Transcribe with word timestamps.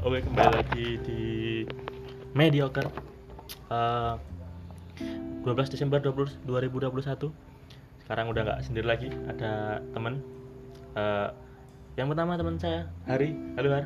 Oke, 0.00 0.24
kembali 0.24 0.64
lagi 0.64 0.96
di 1.04 1.20
Mediocre. 2.32 2.88
Eh, 3.68 4.14
12 5.44 5.68
Desember 5.68 6.00
20, 6.00 6.40
2021. 6.48 7.28
Sekarang 8.00 8.32
udah 8.32 8.42
nggak 8.48 8.60
sendiri 8.64 8.88
lagi, 8.88 9.12
ada 9.28 9.84
teman. 9.92 10.24
Eh, 10.96 11.28
yang 12.00 12.08
pertama 12.08 12.40
teman 12.40 12.56
saya, 12.56 12.88
Hari. 13.04 13.36
Halo, 13.60 13.68
Har. 13.76 13.84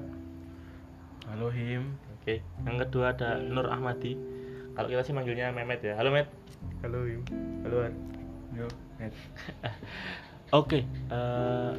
Halo 1.35 1.51
Him. 1.51 1.99
Oke. 2.23 2.47
Yang 2.63 2.77
kedua 2.87 3.11
ada 3.11 3.43
Nur 3.43 3.67
Ahmadi. 3.67 4.15
Kalau 4.79 4.87
kita 4.87 5.03
sih 5.03 5.19
manggilnya 5.19 5.51
Memet 5.51 5.83
ya. 5.83 5.99
Halo, 5.99 6.15
Met. 6.15 6.31
Halo 6.87 7.11
Im. 7.11 7.27
Halo 7.67 7.91
Ar. 7.91 7.95
Yo, 8.55 8.71
Ed. 9.03 9.11
Oke, 10.63 10.87
eh, 10.87 11.73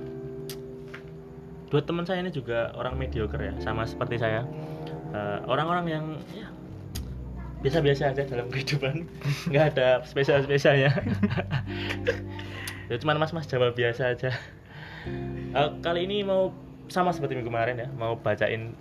dua 1.70 1.82
teman 1.82 2.06
saya 2.06 2.22
ini 2.22 2.32
juga 2.32 2.72
orang 2.78 2.96
mediocre 2.98 3.42
ya, 3.42 3.54
sama 3.62 3.86
seperti 3.86 4.22
saya. 4.22 4.46
Eh, 5.16 5.40
Orang-orang 5.48 5.86
yang 5.88 6.06
ya, 6.36 6.48
biasa-biasa 7.66 8.14
aja 8.14 8.23
dalam 8.28 8.48
kehidupan, 8.54 9.10
nggak 9.50 9.66
ada 9.76 9.88
spesial-spesialnya. 10.06 10.92
ya 12.90 12.96
cuman 13.02 13.18
mas-mas 13.18 13.50
Jawa 13.50 13.73
biasa 13.73 14.14
aja. 14.14 14.32
Eh, 15.56 15.70
kali 15.82 16.06
ini 16.06 16.22
mau 16.26 16.54
sama 16.86 17.09
seperti 17.09 17.34
minggu 17.38 17.50
kemarin 17.50 17.82
ya, 17.82 17.88
mau 17.98 18.14
bacain 18.18 18.73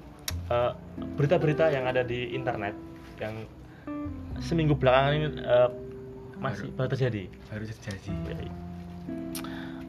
eh, 0.53 0.73
berita-berita 1.17 1.73
yang 1.73 1.89
ada 1.89 2.05
di 2.05 2.37
internet 2.37 2.77
yang 3.23 3.49
seminggu 4.43 4.77
belakangan 4.77 5.13
ini 5.17 5.29
eh, 5.41 5.71
masih 6.41 6.69
baru 6.77 6.93
terjadi. 6.93 7.31
Baru 7.49 7.65
terjadi. 7.65 8.13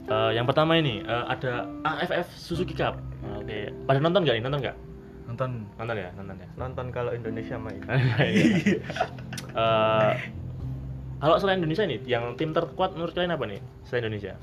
Eh, 0.06 0.32
yang 0.38 0.46
pertama 0.46 0.78
ini 0.78 1.02
eh, 1.02 1.26
ada 1.26 1.66
AFF 1.82 2.30
Suzuki 2.38 2.78
Cup. 2.78 3.02
Oke, 3.42 3.74
pada 3.90 3.98
nonton 3.98 4.22
nggak 4.22 4.38
ini? 4.38 4.44
Nonton 4.46 4.62
nggak? 4.62 4.78
Nonton 5.26 5.50
Nonton 5.82 5.96
ya, 5.98 6.10
nonton 6.14 6.36
ya. 6.38 6.48
Nonton 6.62 6.86
kalau 6.94 7.12
Indonesia 7.14 7.58
main. 7.58 7.82
Eh, 9.56 10.12
kalau 11.24 11.40
selain 11.40 11.64
Indonesia 11.64 11.88
nih, 11.88 12.04
yang 12.04 12.36
tim 12.36 12.52
terkuat 12.52 12.92
menurut 12.92 13.16
kalian 13.16 13.40
apa 13.40 13.48
nih? 13.48 13.64
Selain 13.88 14.04
Indonesia? 14.04 14.36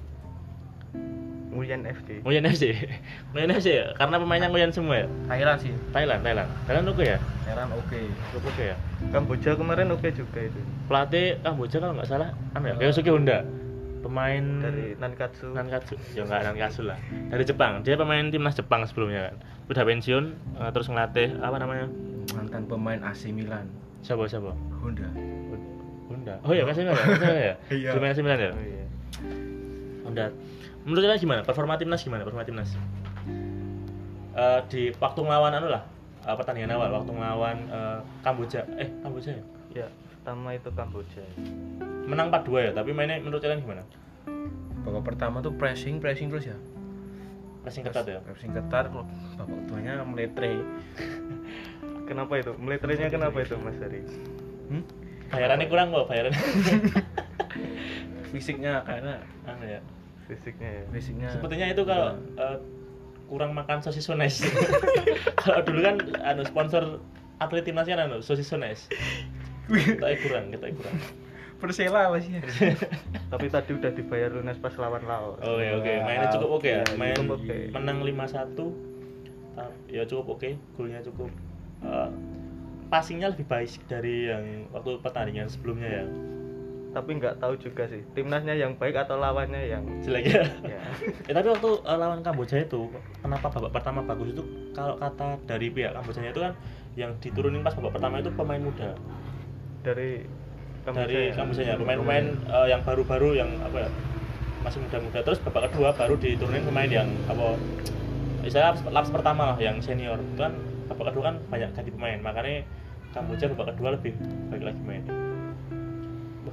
Nguyen 1.52 1.84
FC. 1.84 2.24
Nguyen 2.24 2.48
FC. 2.48 2.64
Nguyen 3.36 3.52
FC 3.52 3.68
ya, 3.76 3.86
karena 4.00 4.16
pemainnya 4.16 4.48
Nguyen 4.48 4.72
semua 4.72 5.04
ya. 5.04 5.06
Thailand 5.28 5.60
sih. 5.60 5.72
Thailand, 5.92 6.24
Thailand. 6.24 6.48
Thailand 6.64 6.86
oke 6.88 7.04
ya? 7.04 7.20
Thailand 7.44 7.76
oke. 7.76 8.00
Cukup 8.32 8.56
oke 8.56 8.64
ya. 8.72 8.76
Kamboja 9.12 9.50
kemarin 9.52 9.92
oke 9.92 10.08
juga 10.16 10.40
itu. 10.48 10.60
Pelatih 10.88 11.36
Kamboja 11.44 11.76
kalau 11.76 11.92
nggak 11.92 12.08
salah, 12.08 12.32
anu 12.56 12.72
ya, 12.72 12.74
Ryosuke 12.80 13.12
Honda. 13.12 13.44
Pemain 14.02 14.42
Dari 14.60 14.98
Nankatsu. 14.98 15.54
Nankatsu. 15.54 15.94
Ya 16.12 16.26
enggak 16.26 16.42
Nankatsu 16.44 16.82
lah. 16.84 16.98
Dari 17.30 17.44
Jepang. 17.46 17.80
Dia 17.80 17.94
pemain 17.94 18.26
timnas 18.28 18.52
Jepang 18.52 18.82
sebelumnya 18.84 19.30
kan. 19.30 19.36
Udah 19.70 19.82
pensiun 19.86 20.24
eh, 20.58 20.70
terus 20.70 20.90
ngelatih 20.90 21.38
apa 21.38 21.56
namanya? 21.56 21.86
Mantan 22.34 22.66
pemain 22.66 22.98
AC 23.00 23.30
Milan. 23.30 23.66
siapa 24.02 24.26
siapa? 24.26 24.50
Honda. 24.82 25.06
Honda. 26.10 26.34
Oh 26.42 26.50
iya 26.50 26.66
kasih 26.66 26.82
ya 26.82 26.92
kasih 26.92 27.22
ya? 27.50 27.54
Iya. 27.70 27.90
Dia 27.94 28.00
main 28.02 28.10
AC 28.10 28.20
Milan 28.20 28.38
ya? 28.38 28.50
Oh 28.50 28.58
iya. 28.60 28.84
Honda. 30.02 30.24
Menurut 30.82 31.02
kalian 31.06 31.20
gimana? 31.20 31.40
Performa 31.46 31.78
timnas 31.78 32.02
gimana? 32.02 32.26
Performa 32.26 32.42
timnas? 32.42 32.74
Eh, 34.32 34.60
di 34.66 34.82
waktu 34.96 35.20
ngelawan 35.22 35.54
anu 35.54 35.68
lah 35.70 35.86
eh, 36.24 36.34
pertandingan 36.34 36.74
awal 36.74 36.90
waktu 36.98 37.10
ngelawan 37.12 37.56
eh, 37.68 37.98
Kamboja. 38.26 38.66
Eh 38.74 38.88
Kamboja 39.00 39.30
ya? 39.38 39.44
Ya, 39.72 39.86
pertama 40.22 40.54
itu 40.54 40.70
Kamboja. 40.70 41.24
menang 42.06 42.30
4-2 42.30 42.62
ya 42.62 42.72
tapi 42.72 42.94
mainnya 42.94 43.18
menurut 43.18 43.42
kalian 43.42 43.58
gimana 43.58 43.82
Babak 44.82 45.14
pertama 45.14 45.38
tuh 45.38 45.50
pressing, 45.54 45.98
pressing 45.98 46.26
terus 46.26 46.46
ya. 46.46 46.54
pressing 47.62 47.82
ketat 47.82 48.06
ya 48.06 48.18
Pressing 48.22 48.50
ketat, 48.50 48.90
kalau 48.90 49.02
babak 49.34 49.54
keduanya 49.66 50.02
meletre. 50.02 50.62
Kenapa 52.10 52.34
itu? 52.34 52.50
Meletrenya 52.54 53.06
kenapa 53.08 53.38
itu 53.38 53.54
Mas 53.58 53.78
Ari? 53.78 54.02
Hmm? 54.70 54.82
bayarannya 55.30 55.66
kurang 55.66 55.90
kok 55.90 56.06
bayarannya 56.06 56.38
Fisiknya 58.30 58.82
karena 58.82 59.22
anu 59.44 59.64
ya 59.64 59.80
Fisiknya 60.26 60.70
ya. 60.70 60.82
fisiknya. 60.90 61.28
Sepertinya 61.30 61.66
itu 61.66 61.82
kalau 61.82 62.14
eh, 62.36 62.58
kurang 63.26 63.54
makan 63.54 63.80
sosis 63.80 64.06
sones. 64.06 64.38
kalau 65.42 65.62
dulu 65.62 65.82
kan 65.82 65.96
anu 66.22 66.42
sponsor 66.42 66.98
atlet 67.38 67.64
timnasnya 67.64 67.98
anu 67.98 68.18
sosis 68.18 68.46
sones. 68.46 68.86
Kita 69.68 70.06
kurang, 70.20 70.44
kita 70.50 70.66
kurang. 70.72 70.96
Persela 71.56 72.10
masih. 72.10 72.42
Tapi 73.32 73.46
tadi 73.46 73.70
udah 73.72 73.90
dibayar 73.94 74.34
lunas 74.34 74.58
pas 74.58 74.74
lawan 74.74 75.06
Laos. 75.06 75.38
Oke 75.38 75.66
oke, 75.72 75.92
mainnya 76.02 76.26
cukup 76.28 76.50
oke 76.58 76.66
ya. 76.66 76.82
Iya, 76.82 76.98
Main 76.98 77.14
cukup 77.14 77.38
oke. 77.38 77.56
menang 77.70 77.98
5-1. 78.02 78.58
Ta- 79.54 79.76
Ya 79.86 80.02
cukup 80.02 80.26
oke, 80.34 80.50
golnya 80.74 80.98
cukup 81.00 81.30
eh, 81.82 82.08
passingnya 82.88 83.30
lebih 83.30 83.46
baik 83.46 83.70
dari 83.86 84.26
yang 84.26 84.42
waktu 84.74 84.98
pertandingan 84.98 85.46
sebelumnya 85.46 86.02
ya. 86.02 86.04
Tapi 86.92 87.10
nggak 87.16 87.38
tahu 87.38 87.54
juga 87.56 87.86
sih. 87.86 88.02
Timnasnya 88.12 88.52
yang 88.52 88.74
baik 88.74 88.98
atau 88.98 89.16
lawannya 89.16 89.62
yang 89.64 89.86
Jelek 90.02 90.24
ya. 90.28 90.42
ya. 90.74 90.80
Ya, 91.30 91.32
tapi 91.38 91.46
waktu 91.46 91.70
eh, 91.78 91.96
lawan 91.96 92.26
Kamboja 92.26 92.58
itu 92.58 92.90
kenapa 93.22 93.46
babak 93.48 93.70
pertama 93.70 94.02
bagus 94.02 94.34
itu 94.34 94.42
kalau 94.74 94.98
kata 94.98 95.38
dari 95.46 95.70
pihak 95.70 95.94
Kamboja 95.94 96.26
itu 96.26 96.42
kan 96.42 96.52
yang 96.98 97.14
diturunin 97.22 97.62
pas 97.62 97.72
babak 97.72 97.94
pertama 97.94 98.18
itu 98.18 98.34
pemain 98.34 98.58
muda 98.60 98.98
dari 99.82 100.22
dari 100.82 101.30
ya. 101.30 101.34
Kamboja 101.34 101.78
pemain-pemain 101.78 102.26
eh, 102.46 102.66
yang 102.70 102.80
baru-baru 102.82 103.38
yang 103.38 103.50
apa 103.62 103.86
ya 103.86 103.90
masih 104.62 104.78
muda-muda 104.78 105.20
terus 105.26 105.38
babak 105.42 105.74
kedua 105.74 105.90
baru 105.94 106.14
diturunin 106.18 106.62
pemain 106.62 106.86
yang 106.86 107.10
apa 107.26 107.58
istilah 108.46 108.74
laps, 108.74 108.82
laps 108.90 109.10
pertama 109.10 109.54
lah 109.54 109.58
yang 109.58 109.82
senior 109.82 110.18
itu 110.18 110.38
kan 110.38 110.54
babak 110.86 111.14
kedua 111.14 111.34
kan 111.34 111.36
banyak 111.50 111.70
ganti 111.74 111.90
pemain 111.90 112.18
makanya 112.22 112.62
Kamboja 113.12 113.50
babak 113.52 113.74
kedua 113.74 113.98
lebih 113.98 114.14
baik 114.54 114.62
lagi 114.62 114.80
mainnya 114.86 115.14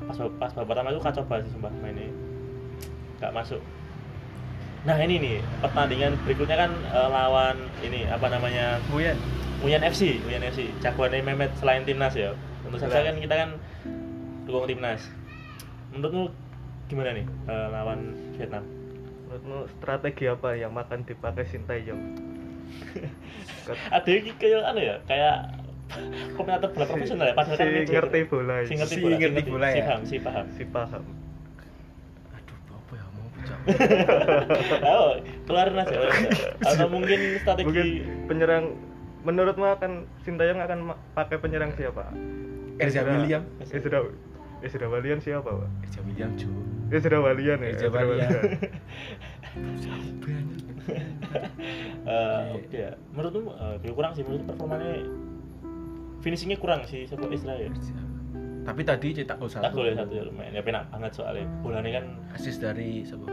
pas 0.09 0.17
pas 0.41 0.51
babak 0.57 0.73
pertama 0.73 0.89
itu 0.89 1.01
kacau 1.05 1.23
banget 1.29 1.45
sih 1.45 1.51
sumpah 1.53 1.73
mainnya 1.85 2.09
nggak 3.21 3.33
masuk 3.33 3.61
nah 4.89 4.95
ini 4.97 5.15
nih 5.21 5.37
pertandingan 5.61 6.17
berikutnya 6.25 6.57
kan 6.65 6.71
eh, 6.73 7.09
lawan 7.13 7.57
ini 7.85 8.09
apa 8.09 8.25
namanya 8.29 8.81
Buyan. 8.89 9.17
Uyan 9.59 9.83
FC, 9.83 10.23
Uyan 10.23 10.39
FC. 10.39 10.71
Jagoannya 10.79 11.19
Mehmet 11.19 11.51
selain 11.59 11.83
timnas 11.83 12.15
ya. 12.15 12.31
Tentu 12.69 12.85
saja 12.85 13.01
kan 13.01 13.17
kita 13.17 13.35
kan 13.35 13.49
dukung 14.45 14.65
timnas. 14.69 15.01
Menurutmu 15.89 16.23
gimana 16.85 17.17
nih 17.17 17.25
eh, 17.25 17.67
lawan 17.73 17.99
Vietnam? 18.37 18.63
Menurutmu 19.25 19.57
strategi 19.73 20.25
apa 20.25 20.53
yang 20.53 20.71
makan 20.73 21.01
dipakai 21.01 21.45
Sintayong? 21.45 22.01
Ada 23.95 24.05
yang 24.05 24.37
kayak 24.37 24.61
anu 24.63 24.81
ya, 24.81 24.95
kayak 25.05 25.35
komentator 26.37 26.69
bola 26.69 26.85
profesional 26.85 27.25
ya, 27.25 27.33
padahal 27.33 27.57
si 27.57 27.65
kan 27.65 27.89
ngerti 27.89 28.19
bola 28.29 28.55
Si 28.61 28.69
ya. 28.69 28.77
ngerti 28.77 28.93
Si 28.93 29.01
bola, 29.01 29.15
ngerti 29.17 29.41
bola 29.49 29.65
si 29.65 29.73
ya. 29.73 29.81
paham, 29.81 30.01
si 30.05 30.17
paham. 30.21 30.45
si 30.53 30.63
paham. 30.69 31.03
Aduh, 32.29 32.57
apa 32.69 32.93
ya 32.93 33.05
mau 33.09 33.27
pecah. 33.33 33.57
Oh, 34.85 35.09
keluarin 35.49 35.81
aja. 35.81 35.97
Atau 36.61 36.87
mungkin 36.87 37.19
strategi 37.41 37.65
Mungkin 37.65 37.87
penyerang 38.29 38.65
menurutmu 39.19 39.65
akan 39.65 39.91
Sintayong 40.21 40.61
akan 40.61 40.79
pakai 41.11 41.37
penyerang 41.41 41.73
siapa? 41.73 42.05
Erza 42.79 42.99
Ezra- 43.01 43.13
William. 43.13 43.43
Ezra 43.61 43.99
Ezra 44.59 44.85
Walian 44.87 45.19
siapa, 45.19 45.49
Pak? 45.49 45.69
Erza 45.83 45.99
William 46.01 46.31
cu. 46.33 46.49
Ezra 46.89 47.17
Walian 47.19 47.59
ya. 47.59 47.69
Ezra 47.69 47.89
Walian. 47.91 48.31
Eh, 52.09 52.57
oke 52.57 52.73
ya. 52.73 52.91
Menurutmu 53.13 53.53
eh, 53.53 53.75
ya 53.79 53.91
kurang 53.93 54.11
sih 54.11 54.23
menurut 54.25 54.43
performanya 54.43 55.05
finishingnya 56.19 56.57
kurang 56.57 56.81
sih 56.83 57.05
sebut 57.05 57.29
Israel. 57.29 57.69
Tapi 58.65 58.81
tadi 58.81 59.13
cetak 59.13 59.37
gol 59.37 59.45
Tak 59.47 59.69
satu. 59.69 59.77
boleh 59.77 59.93
satu 59.93 60.11
ya 60.11 60.23
lumayan 60.25 60.51
ya 60.51 60.63
penak 60.63 60.89
banget 60.89 61.11
soalnya 61.13 61.45
bolanya 61.61 62.01
kan 62.01 62.05
Asis 62.33 62.57
dari 62.57 63.01
siapa? 63.03 63.29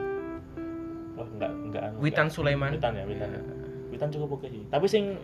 wah 1.17 1.25
enggak 1.27 1.49
enggak 1.49 1.83
anu, 1.83 1.97
Witan. 1.99 2.29
Sulaiman. 2.29 2.71
Witan 2.71 2.93
ya 2.93 3.05
Witan 3.05 3.29
Ya. 3.33 3.41
Witan 3.89 4.09
cukup 4.13 4.29
oke 4.37 4.47
sih 4.47 4.63
tapi 4.69 4.85
sing 4.85 5.17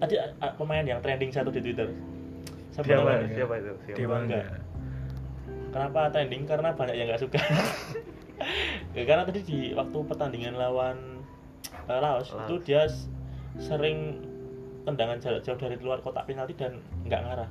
tadi 0.00 0.16
pemain 0.56 0.80
yang 0.82 1.00
trending 1.00 1.28
satu 1.28 1.52
di 1.52 1.60
Twitter 1.60 1.92
siapa 2.74 2.86
Siapa? 2.90 3.12
Siapa 3.30 3.54
itu? 3.62 3.72
Siapa? 3.86 3.98
Dewa 3.98 4.16
enggak. 4.18 4.44
enggak. 4.50 4.60
kenapa 5.70 6.00
trending 6.10 6.42
karena 6.46 6.68
banyak 6.74 6.94
yang 6.94 7.06
nggak 7.10 7.22
suka 7.22 7.38
ya, 8.98 9.02
karena 9.06 9.22
tadi 9.26 9.40
di 9.42 9.58
waktu 9.74 9.98
pertandingan 10.06 10.54
lawan 10.58 10.98
Laos, 11.86 12.30
Laos. 12.30 12.46
itu 12.46 12.54
dia 12.62 12.86
sering 13.58 14.22
tendangan 14.86 15.18
jarak 15.18 15.42
jauh 15.42 15.58
dari 15.58 15.74
luar 15.82 15.98
kotak 16.02 16.26
penalti 16.30 16.54
dan 16.54 16.78
nggak 17.06 17.20
ngarah 17.26 17.50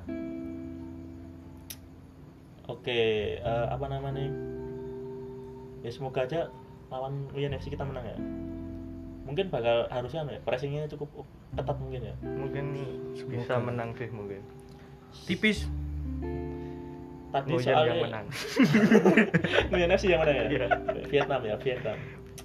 oke 2.71 2.99
eh, 3.43 3.67
apa 3.67 3.85
namanya 3.91 4.27
ya 5.83 5.91
semoga 5.91 6.23
aja 6.23 6.47
lawan 6.87 7.27
Uyan 7.35 7.55
FC 7.59 7.75
kita 7.75 7.83
menang 7.83 8.07
ya 8.07 8.17
mungkin 9.23 9.47
bakal 9.51 9.87
harusnya 9.87 10.27
ya, 10.27 10.39
pressingnya 10.43 10.87
cukup 10.91 11.27
ketat 11.55 11.77
mungkin 11.79 12.01
ya 12.11 12.15
Mungkin 12.23 12.65
bisa 13.31 13.55
menang 13.55 13.95
sih 13.95 14.11
mungkin. 14.11 14.43
Tipis. 15.24 15.69
tadi 17.33 17.50
Nguyen 17.50 17.65
soalnya 17.65 17.89
yang 17.89 18.04
menang. 18.06 18.25
Nguyen 19.74 19.89
FC 19.89 20.06
yang 20.07 20.21
menang 20.21 20.36
ya 20.38 20.45
Iya. 20.45 20.68
Vietnam 21.10 21.42
ya 21.42 21.56
Vietnam 21.57 21.98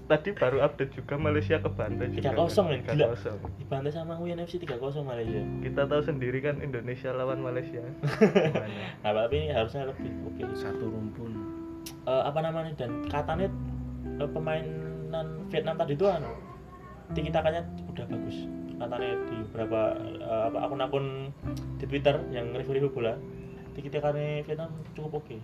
tadi 0.08 0.32
baru 0.32 0.64
update 0.64 0.92
juga 0.96 1.20
Malaysia 1.20 1.60
ke 1.60 1.68
Bantai 1.68 2.08
juga 2.08 2.32
3-0, 2.32 2.64
men. 2.64 2.80
Gila. 2.80 3.12
3-0. 3.12 3.60
dibantai 3.60 3.92
sama 3.92 4.16
UNFC 4.16 4.56
3-0 4.64 4.80
Malaysia 5.04 5.40
kita 5.60 5.82
tahu 5.84 6.00
sendiri 6.00 6.40
kan 6.40 6.56
Indonesia 6.64 7.12
lawan 7.12 7.44
Malaysia 7.44 7.84
nah 9.04 9.12
tapi 9.12 9.34
ini 9.36 9.48
harusnya 9.52 9.84
lebih 9.84 10.08
oke 10.24 10.42
Satu 10.56 10.88
rumpun. 10.88 11.32
Eh, 12.08 12.22
apa 12.24 12.40
namanya 12.40 12.72
dan 12.74 13.04
katanya 13.06 13.52
eh, 14.16 14.28
pemainan 14.32 15.26
Vietnam 15.52 15.76
tadi 15.76 15.92
itu 15.92 16.04
anu 16.08 16.32
tiki 17.12 17.28
takanya 17.28 17.60
udah 17.88 18.04
bagus 18.08 18.48
katanya 18.78 19.14
di 19.26 19.36
beberapa 19.50 19.80
apa 20.48 20.58
akun-akun 20.64 21.34
di 21.82 21.84
Twitter 21.90 22.16
yang 22.30 22.54
review-review 22.54 22.94
bola 22.94 23.14
tiki 23.74 23.90
takanya 23.90 24.42
Vietnam 24.46 24.70
cukup 24.94 25.22
oke 25.22 25.36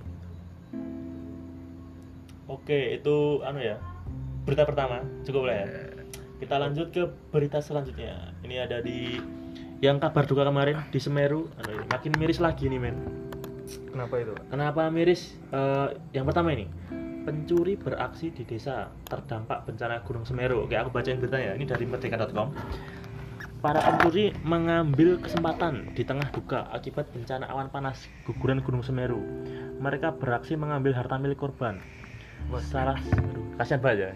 oke 2.51 2.79
itu 2.99 3.17
anu 3.43 3.59
ya 3.63 3.77
berita 4.47 4.67
pertama 4.67 5.03
cukup 5.27 5.51
lah 5.51 5.57
ya 5.63 5.67
kita 6.43 6.55
lanjut 6.59 6.89
ke 6.91 7.03
berita 7.31 7.63
selanjutnya 7.63 8.35
ini 8.43 8.59
ada 8.59 8.83
di 8.83 9.19
yang 9.83 9.99
kabar 10.01 10.25
duka 10.25 10.47
kemarin 10.47 10.81
di 10.91 10.99
Semeru 11.03 11.51
anu, 11.63 11.83
makin 11.91 12.13
miris 12.19 12.39
lagi 12.43 12.67
nih 12.71 12.81
men 12.81 12.97
kenapa 13.91 14.15
itu 14.21 14.35
Kenapa 14.51 14.87
miris? 14.93 15.35
Eh, 15.51 15.89
yang 16.15 16.29
pertama 16.29 16.53
ini, 16.53 16.69
pencuri 17.25 17.75
beraksi 17.75 18.31
di 18.31 18.45
desa 18.45 18.93
terdampak 19.09 19.65
bencana 19.65 20.05
Gunung 20.05 20.29
Semeru. 20.29 20.69
Oke, 20.69 20.77
aku 20.77 20.93
bacain 20.93 21.19
beritanya. 21.19 21.57
Ini 21.57 21.65
dari 21.65 21.85
merdeka.com. 21.89 22.49
Para 23.65 23.81
pencuri 23.81 24.29
mengambil 24.45 25.17
kesempatan 25.17 25.89
di 25.97 26.05
tengah 26.05 26.29
duka 26.37 26.69
akibat 26.69 27.09
bencana 27.17 27.49
awan 27.49 27.73
panas 27.73 28.13
guguran 28.29 28.61
Gunung 28.61 28.85
Semeru. 28.85 29.25
Mereka 29.81 30.21
beraksi 30.21 30.53
mengambil 30.53 30.93
harta 30.93 31.17
milik 31.17 31.41
korban. 31.41 31.81
Salah, 32.61 33.01
kasihan 33.57 33.81
banget 33.81 33.97
ya. 33.97 34.11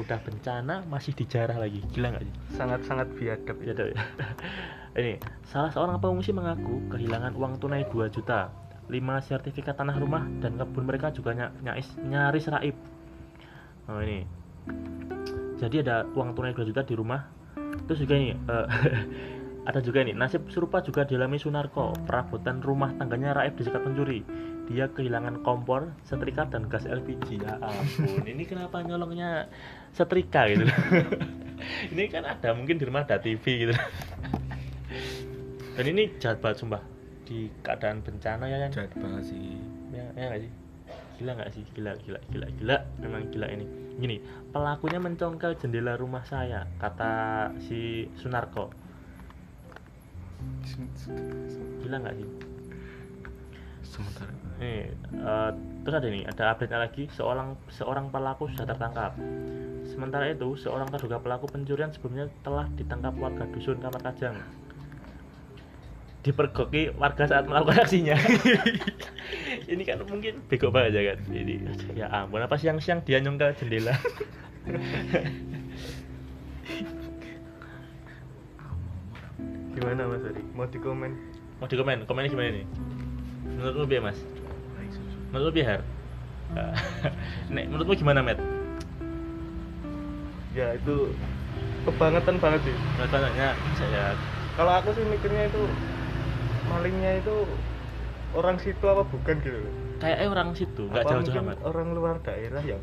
Udah 0.00 0.16
bencana 0.24 0.88
masih 0.88 1.12
dijarah 1.12 1.60
lagi. 1.60 1.84
Gila 1.92 2.16
nggak 2.16 2.24
sih? 2.24 2.34
sangat-sangat 2.56 3.12
biadab 3.12 3.92
ya. 3.92 4.00
Ini, 5.04 5.20
salah 5.52 5.68
seorang 5.68 6.00
pengungsi 6.00 6.32
mengaku 6.32 6.88
kehilangan 6.88 7.36
uang 7.36 7.60
tunai 7.60 7.84
2 7.84 8.08
juta, 8.08 8.56
5 8.88 8.96
sertifikat 9.20 9.76
tanah 9.76 10.00
rumah 10.00 10.24
dan 10.40 10.56
kebun 10.56 10.88
mereka 10.88 11.12
juga 11.12 11.36
ny- 11.36 11.52
nyaris, 11.60 11.92
nyaris 12.00 12.48
raib. 12.48 12.76
Oh 13.84 14.00
ini. 14.00 14.24
Jadi 15.60 15.84
ada 15.84 16.08
uang 16.16 16.32
tunai 16.32 16.56
2 16.56 16.64
juta 16.64 16.80
di 16.80 16.96
rumah. 16.96 17.43
Terus 17.86 17.98
juga 18.02 18.14
ini 18.16 18.28
eh, 18.34 18.66
ada 19.68 19.80
juga 19.80 20.04
ini 20.04 20.12
nasib 20.12 20.46
serupa 20.52 20.80
juga 20.80 21.04
dialami 21.04 21.36
Sunarko. 21.40 21.94
Perabotan 22.04 22.60
rumah 22.60 22.92
tangganya 22.96 23.34
raib 23.34 23.56
disekat 23.58 23.82
pencuri. 23.82 24.24
Dia 24.64 24.88
kehilangan 24.88 25.44
kompor, 25.44 25.92
setrika 26.08 26.48
dan 26.48 26.72
gas 26.72 26.88
LPG. 26.88 27.44
Ya 27.44 27.60
ampun, 27.60 28.24
ini 28.24 28.48
kenapa 28.48 28.80
nyolongnya 28.80 29.52
setrika 29.94 30.50
gitu 30.50 30.66
ini 31.94 32.10
kan 32.10 32.26
ada 32.26 32.50
mungkin 32.50 32.82
di 32.82 32.84
rumah 32.84 33.06
ada 33.06 33.20
TV 33.20 33.68
gitu. 33.68 33.74
Dan 35.74 35.84
ini 35.90 36.10
jahat 36.18 36.38
banget 36.42 36.62
sumpah 36.62 36.82
di 37.24 37.48
keadaan 37.64 38.04
bencana 38.04 38.44
ya 38.46 38.68
kan 38.68 38.70
Jahat 38.70 38.92
banget 39.00 39.32
sih. 39.32 39.56
ya, 39.96 40.04
ya 40.12 40.24
nggak 40.28 40.42
sih 40.44 40.63
gila 41.18 41.30
nggak 41.38 41.50
sih? 41.54 41.64
Gila 41.74 41.92
gila 42.02 42.20
gila 42.30 42.46
gila. 42.58 42.76
Memang 43.00 43.30
gila 43.30 43.46
ini. 43.50 43.66
Gini 43.94 44.16
pelakunya 44.50 44.98
mencongkel 44.98 45.54
jendela 45.58 45.94
rumah 45.94 46.26
saya 46.26 46.66
kata 46.78 47.50
si 47.62 48.10
Sunarko. 48.18 48.70
Gila 51.82 51.96
nggak 52.02 52.16
sih? 52.18 52.28
Sementara. 53.84 54.32
eh, 54.58 54.90
terus 55.86 55.94
ada 55.94 56.08
nih 56.10 56.24
ada 56.26 56.42
update 56.54 56.74
lagi. 56.74 57.04
Seorang 57.14 57.54
seorang 57.70 58.10
pelaku 58.10 58.50
sudah 58.50 58.66
tertangkap. 58.66 59.14
Sementara 59.86 60.26
itu 60.32 60.58
seorang 60.58 60.90
terduga 60.90 61.22
pelaku 61.22 61.46
pencurian 61.46 61.92
sebelumnya 61.94 62.26
telah 62.42 62.66
ditangkap 62.74 63.14
warga 63.20 63.46
dusun 63.52 63.78
kamar 63.78 64.02
kajang 64.02 64.34
dipergoki 66.24 66.88
warga 66.96 67.28
saat 67.28 67.44
melakukan 67.44 67.84
aksinya. 67.84 68.16
Ini 69.72 69.82
kan 69.84 70.00
mungkin 70.08 70.40
bego 70.48 70.72
banget 70.72 70.96
ya 70.96 71.12
kan? 71.12 71.20
Ini 71.28 71.54
ya 71.92 72.08
ampun 72.08 72.40
apa 72.40 72.56
siang-siang 72.56 73.04
dia 73.04 73.20
nyongkel 73.20 73.52
jendela? 73.60 73.92
Gimana 79.76 80.08
Mas 80.08 80.24
Adi? 80.24 80.40
Mau 80.56 80.64
dikomen? 80.64 81.12
Mau 81.60 81.68
di 81.68 81.76
komen 81.76 82.08
komennya 82.08 82.32
gimana 82.32 82.50
nih 82.50 82.66
menurutmu 83.44 83.84
biar 83.86 84.02
mas? 84.10 84.18
Menurut 85.30 85.52
biar 85.54 85.80
Nek, 87.54 87.64
menurutmu 87.68 87.94
gimana 87.98 88.20
met? 88.22 88.38
Ya 90.54 90.74
itu 90.78 91.10
kebangetan 91.84 92.38
banget 92.38 92.60
sih. 92.68 92.74
Menurut 92.96 93.10
banyak 93.10 93.54
saya 93.76 94.14
kalau 94.54 94.70
aku 94.70 94.94
sih 94.94 95.02
mikirnya 95.10 95.50
itu 95.50 95.62
malingnya 96.74 97.22
itu 97.22 97.34
orang 98.34 98.56
situ 98.58 98.84
apa 98.84 99.02
bukan 99.06 99.36
gitu? 99.46 99.60
Kayak 100.02 100.18
orang 100.26 100.50
situ 100.58 100.82
nggak 100.90 101.04
jauh-jauh 101.06 101.42
amat. 101.46 101.58
orang 101.62 101.88
luar 101.94 102.16
daerah 102.26 102.62
yang 102.66 102.82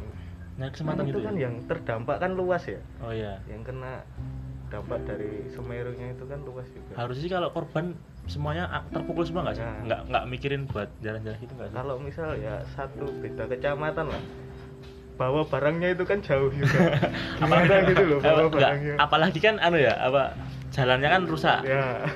nyari 0.56 0.72
kesempatan 0.72 1.04
itu 1.12 1.20
kan 1.20 1.34
ya? 1.36 1.42
yang 1.48 1.56
terdampak 1.68 2.18
kan 2.24 2.32
luas 2.34 2.64
ya? 2.64 2.80
Oh 3.04 3.12
iya. 3.12 3.44
Yang 3.52 3.74
kena 3.74 4.08
dampak 4.72 5.04
dari 5.04 5.44
Semerunya 5.52 6.16
itu 6.16 6.24
kan 6.24 6.40
luas 6.48 6.68
juga. 6.72 6.94
Harusnya 6.96 7.24
sih 7.28 7.32
kalau 7.32 7.52
korban 7.52 7.92
semuanya 8.32 8.88
terpukul 8.96 9.28
semua 9.28 9.44
nggak 9.44 9.56
sih? 9.60 9.66
Nah. 9.68 9.80
nggak 9.84 10.02
nggak 10.08 10.24
mikirin 10.32 10.62
buat 10.72 10.88
jalan-jalan 11.04 11.38
gitu 11.44 11.54
nggak 11.60 11.70
sih? 11.70 11.76
Kalau 11.76 11.96
misal 12.00 12.30
ya 12.40 12.56
satu 12.80 13.06
beda 13.20 13.44
kecamatan 13.52 14.08
lah. 14.08 14.24
Bawa 15.20 15.44
barangnya 15.46 15.94
itu 15.94 16.04
kan 16.08 16.24
jauh 16.24 16.50
juga. 16.56 16.96
Gimana 17.44 17.76
gitu 17.92 18.04
loh 18.08 18.20
bawa 18.24 18.48
nggak, 18.48 18.56
barangnya? 18.56 18.96
apalagi 18.98 19.40
kan 19.44 19.56
anu 19.60 19.78
ya 19.78 19.94
apa 20.00 20.40
jalannya 20.72 21.10
kan 21.12 21.22
rusak. 21.28 21.60
Ya 21.68 22.08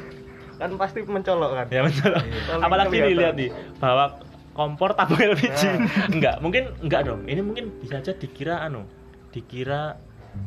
kan 0.55 0.69
pasti 0.75 0.99
mencolok 1.01 1.51
kan? 1.53 1.67
Ya 1.67 1.81
betul 1.83 2.11
Paling 2.15 2.63
apalagi 2.63 2.89
nih 2.89 2.99
kelihatan. 3.01 3.19
lihat 3.19 3.35
nih? 3.35 3.49
bawa 3.77 4.05
kompor 4.51 4.95
tabung 4.95 5.19
LPG 5.19 5.61
Nah. 5.61 5.75
enggak 6.09 6.35
mungkin 6.39 6.63
enggak 6.79 7.01
dong. 7.03 7.27
Ini 7.27 7.41
mungkin 7.41 7.75
bisa 7.79 7.99
aja 7.99 8.11
dikira 8.11 8.61
anu 8.61 8.87
dikira 9.29 9.99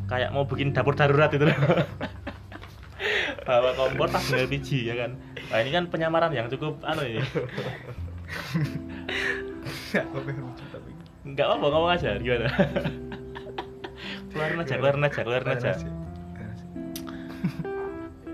kayak 0.07 0.33
mau 0.33 0.45
bikin 0.45 0.73
dapur 0.73 0.93
darurat 0.93 1.29
itu. 1.29 1.45
Bawa 3.45 3.71
kompor 3.73 4.09
tabung 4.09 4.37
LPG 4.39 4.69
ya 4.85 4.95
kan? 4.97 5.11
Nah 5.49 5.59
ini 5.61 5.71
kan 5.71 5.85
penyamaran 5.89 6.33
yang 6.33 6.49
cukup 6.49 6.81
anu 6.83 7.01
ini. 7.03 7.21
Enggak 11.25 11.47
apa 11.47 11.61
ngomong 11.61 11.93
aja 11.93 12.17
gimana? 12.17 12.49
Keluarin 14.29 14.61
aja 14.61 14.75
keluarin 14.77 15.03
aja 15.03 15.21
keluarin 15.25 15.49
aja. 15.51 15.73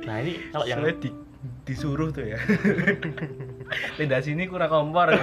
nah 0.04 0.20
ini 0.20 0.36
kalau 0.52 0.66
yang 0.68 0.84
disuruh 1.64 2.08
tuh 2.10 2.24
ya. 2.26 2.38
Tenda 3.96 4.20
sini 4.20 4.44
kurang 4.44 4.68
kompor. 4.68 5.16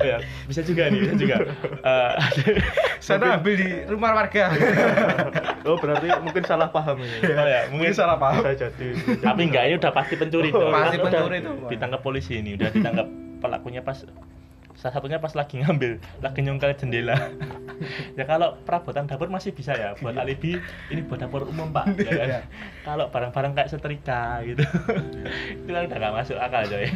Oh 0.00 0.06
ya, 0.06 0.16
bisa 0.48 0.64
juga 0.64 0.88
nih, 0.88 1.00
bisa 1.02 1.14
juga. 1.14 1.36
Eh, 1.84 2.12
Sana 3.00 3.36
ambil 3.36 3.52
di 3.54 3.68
rumah 3.84 4.12
warga. 4.14 4.48
oh 5.68 5.76
berarti 5.76 6.08
mungkin 6.20 6.40
salah 6.42 6.68
paham 6.68 7.00
ini 7.00 7.20
oh 7.20 7.44
ya, 7.44 7.68
mungkin 7.68 7.92
Mungkin 7.92 7.92
salah 7.92 8.16
paham. 8.16 8.40
bisa 8.40 8.64
jadi 8.66 8.88
tapi 9.20 9.40
enggak 9.44 9.62
ini 9.68 9.74
udah 9.76 9.92
pasti 9.92 10.14
pencuri 10.16 10.48
Oh, 10.50 10.72
pasti 10.72 10.96
pencuri 10.96 11.36
tuh. 11.40 11.68
ditangkap 11.68 12.00
polisi 12.00 12.40
ini 12.40 12.56
udah 12.56 12.68
ditangkap 12.70 13.06
pelakunya 13.40 13.84
pas 13.84 14.00
salah 14.80 14.96
satunya 14.96 15.20
pas 15.20 15.36
lagi 15.36 15.60
ngambil 15.60 16.00
lagi 16.24 16.40
nyongkel 16.40 16.72
jendela. 16.74 17.16
Ya 18.12 18.28
kalau 18.28 18.60
perabotan 18.68 19.08
dapur 19.08 19.32
masih 19.32 19.56
bisa 19.56 19.72
ya 19.72 19.96
buat 20.04 20.12
alibi 20.12 20.60
ini 20.92 21.00
buat 21.00 21.16
dapur 21.16 21.48
umum 21.48 21.72
pak. 21.72 21.88
Ya 22.08 22.12
kan? 22.12 22.28
Iya. 22.28 22.40
kalau 22.84 23.08
barang-barang 23.08 23.56
kayak 23.56 23.68
setrika 23.72 24.44
gitu. 24.44 24.60
Itu 25.64 25.70
kan 25.72 25.88
udah 25.88 25.96
gak 25.96 26.12
masuk 26.12 26.36
akal 26.36 26.68
coy. 26.68 26.92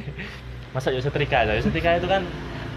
Masa 0.77 0.93
ya 0.93 1.01
setrika 1.01 1.49
coy. 1.49 1.57
Setrika 1.65 1.97
itu 1.97 2.05
kan 2.05 2.29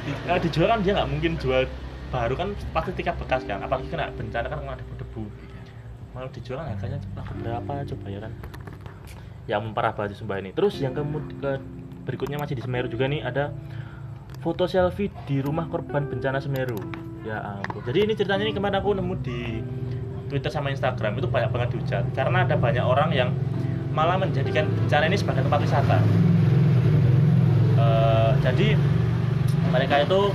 di- 0.08 0.16
kalau 0.24 0.40
dijual 0.40 0.68
kan 0.72 0.80
dia 0.88 0.96
nggak 0.96 1.10
mungkin 1.12 1.32
jual 1.36 1.68
baru 2.08 2.34
kan 2.40 2.48
pasti 2.72 2.96
setrika 2.96 3.12
bekas 3.20 3.44
kan. 3.44 3.60
Apalagi 3.60 3.92
kena 3.92 4.08
bencana 4.16 4.48
kan 4.48 4.58
kena 4.64 4.76
debu-debu. 4.80 5.24
Mau 6.16 6.28
dijual 6.32 6.64
kan 6.64 6.68
harganya 6.72 6.98
berapa 7.44 7.74
coba 7.92 8.06
ya 8.08 8.20
kan? 8.24 8.32
Yang 9.52 9.62
memparah 9.68 9.92
banget 10.00 10.16
sumpah 10.16 10.40
ini. 10.40 10.56
Terus 10.56 10.80
yang 10.80 10.96
kemud 10.96 11.28
ke 11.44 11.60
berikutnya 12.08 12.40
masih 12.40 12.56
di 12.56 12.64
Semeru 12.64 12.88
juga 12.88 13.12
nih 13.12 13.20
ada 13.20 13.52
foto 14.48 14.64
selfie 14.64 15.12
di 15.28 15.44
rumah 15.44 15.68
korban 15.68 16.08
bencana 16.08 16.40
Semeru. 16.40 16.80
Ya 17.28 17.44
ampun. 17.44 17.84
Jadi 17.84 18.08
ini 18.08 18.16
ceritanya 18.16 18.48
ini 18.48 18.56
kemarin 18.56 18.80
aku 18.80 18.96
nemu 18.96 19.14
di 19.20 19.60
Twitter 20.32 20.48
sama 20.48 20.72
Instagram. 20.72 21.20
Itu 21.20 21.28
banyak 21.28 21.52
banget 21.52 21.76
dihujat. 21.76 22.16
Karena 22.16 22.48
ada 22.48 22.56
banyak 22.56 22.80
orang 22.80 23.12
yang 23.12 23.36
malah 23.92 24.16
menjadikan 24.16 24.72
bencana 24.72 25.12
ini 25.12 25.20
sebagai 25.20 25.44
tempat 25.44 25.60
wisata. 25.60 26.00
Eh, 27.76 28.32
jadi 28.40 28.80
mereka 29.68 30.08
itu 30.08 30.32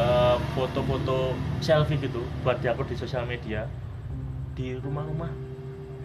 eh, 0.00 0.36
foto-foto 0.56 1.36
selfie 1.60 2.00
gitu 2.00 2.24
buat 2.40 2.64
diupload 2.64 2.88
di 2.88 2.96
sosial 2.96 3.28
media 3.28 3.68
di 4.56 4.72
rumah-rumah. 4.80 5.28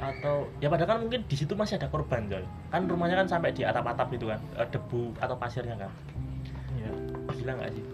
Atau 0.03 0.51
ya 0.59 0.67
padahal 0.67 0.91
kan 0.91 0.99
mungkin 1.07 1.23
di 1.23 1.39
situ 1.39 1.55
masih 1.55 1.79
ada 1.79 1.87
korban 1.87 2.27
coy. 2.27 2.43
Kan 2.67 2.91
rumahnya 2.91 3.23
kan 3.23 3.31
sampai 3.31 3.55
di 3.55 3.63
atap-atap 3.63 4.11
gitu 4.11 4.27
kan 4.27 4.43
eh, 4.59 4.67
debu 4.67 5.15
atau 5.23 5.39
pasirnya 5.39 5.79
kan. 5.79 5.91
Gila 7.45 7.53
nggak 7.55 7.71
sih 7.71 7.85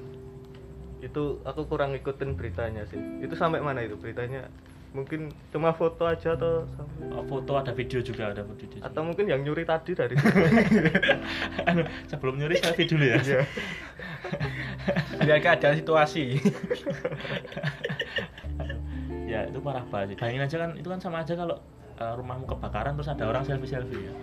itu 1.01 1.23
aku 1.43 1.67
kurang 1.67 1.91
ikutin 1.91 2.33
beritanya 2.33 2.87
sih 2.87 2.95
itu 3.19 3.35
sampai 3.35 3.59
mana 3.59 3.83
itu 3.83 3.93
beritanya 3.93 4.47
mungkin 4.91 5.27
cuma 5.49 5.71
foto 5.71 6.03
aja 6.03 6.35
atau 6.35 6.63
sampai- 6.69 7.11
Oh, 7.11 7.23
foto 7.25 7.51
ada 7.53 7.71
video 7.71 7.99
juga 7.99 8.29
ada 8.29 8.43
video 8.45 8.71
juga. 8.71 8.83
atau 8.85 9.01
mungkin 9.01 9.27
yang 9.27 9.39
nyuri 9.41 9.63
tadi 9.63 9.91
dari 9.91 10.15
Anu, 11.67 11.83
sebelum 12.05 12.35
nyuri 12.37 12.55
selfie 12.55 12.87
dulu 12.87 13.03
ya 13.03 13.19
Iya. 13.19 13.43
Lihat 15.21 15.39
keadaan 15.41 15.75
situasi. 15.75 16.39
ya 19.25 19.43
itu 19.45 19.59
parah 19.59 19.83
banget 19.85 20.07
sih. 20.09 20.17
bayangin 20.17 20.41
aja 20.41 20.55
kan 20.57 20.71
itu 20.75 20.87
kan 20.87 20.99
sama 20.99 21.17
aja 21.19 21.33
kalau 21.35 21.57
uh, 21.97 22.13
rumahmu 22.15 22.47
kebakaran 22.47 22.95
terus 22.95 23.07
ada 23.07 23.23
orang 23.25 23.43
selfie 23.43 23.67
selfie 23.69 24.07
ya 24.07 24.13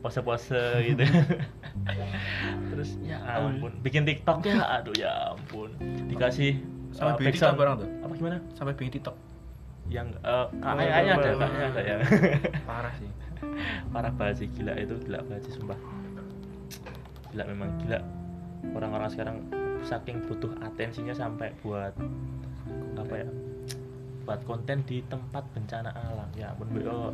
pose-pose 0.00 0.60
gitu 0.84 1.04
terus 2.72 2.96
ya 3.02 3.18
ampun. 3.24 3.72
bikin 3.82 4.02
tiktok. 4.06 4.44
Ya 4.46 4.62
aduh 4.80 4.94
ya 4.96 5.34
ampun. 5.34 5.72
Dikasih 6.08 6.60
uh, 6.60 6.94
Sampai 6.94 7.12
bikin 7.20 7.26
backsound. 7.32 7.56
TikTok 7.56 7.60
barang 7.60 7.74
tuh? 7.80 7.88
apa 8.04 8.12
gimana? 8.16 8.36
Sampai 8.54 8.72
bikin 8.76 8.92
TikTok. 9.00 9.16
yang 9.90 10.08
uh, 10.24 10.48
kayaknya 10.62 11.20
ada 11.20 11.30
kayaknya 11.36 11.66
ada 11.68 11.80
ya. 11.84 11.96
Parah 12.64 12.92
sih. 12.96 13.10
parah 13.92 14.12
banget 14.14 14.34
sih 14.40 14.48
gila 14.54 14.72
itu 14.78 14.94
gila 15.04 15.18
banget 15.26 15.42
sih 15.50 15.52
sumpah. 15.58 15.78
Gila 17.34 17.44
memang 17.50 17.68
gila. 17.82 17.98
Orang-orang 18.72 19.10
sekarang 19.10 19.36
saking 19.82 20.22
butuh 20.30 20.54
atensinya 20.62 21.12
sampai 21.12 21.50
buat 21.60 21.92
apa 22.94 23.14
ya 23.18 23.28
buat 24.22 24.40
konten 24.46 24.86
di 24.86 25.02
tempat 25.10 25.44
bencana 25.52 25.90
alam. 25.92 26.30
Ya 26.38 26.54
ampun 26.54 26.70
BO 26.72 27.10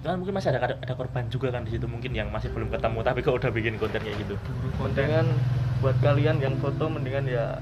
kan 0.00 0.16
mungkin 0.16 0.32
masih 0.32 0.56
ada 0.56 0.80
ada 0.80 0.94
korban 0.96 1.28
juga 1.28 1.52
kan 1.52 1.62
di 1.68 1.76
situ 1.76 1.84
mungkin 1.84 2.16
yang 2.16 2.32
masih 2.32 2.48
belum 2.56 2.72
ketemu 2.72 2.98
tapi 3.04 3.20
kok 3.20 3.36
udah 3.36 3.50
bikin 3.52 3.76
konten 3.76 4.00
kayak 4.00 4.16
gitu? 4.24 4.34
Mendingan 4.80 5.26
buat 5.84 5.96
kalian 6.00 6.36
yang 6.40 6.54
foto 6.56 6.88
mendingan 6.88 7.28
ya 7.28 7.60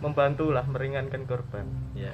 membantu 0.00 0.52
lah 0.52 0.64
meringankan 0.64 1.28
korban. 1.28 1.68
Ya 1.92 2.12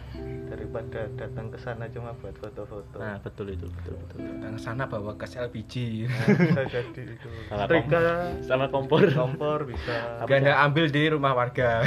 daripada 0.52 1.09
datang 1.16 1.49
ke 1.49 1.57
sana 1.57 1.88
cuma 1.88 2.12
buat 2.21 2.37
foto-foto. 2.37 3.00
Nah 3.00 3.16
betul 3.25 3.57
itu 3.57 3.64
betul 3.73 3.97
betul. 4.04 4.21
Dan 4.45 4.61
sana 4.61 4.85
bawa 4.85 5.16
gas 5.16 5.33
LPG. 5.40 6.04
Nah, 6.12 6.26
bisa 6.37 6.62
jadi 6.69 7.02
itu. 7.09 7.28
Sama 7.49 7.64
setrika 7.64 8.04
sama 8.45 8.66
kompor. 8.69 9.09
Kompor 9.09 9.64
bisa. 9.64 10.21
Gak 10.28 10.45
ambil 10.45 10.92
di 10.92 11.02
rumah 11.09 11.33
warga. 11.33 11.81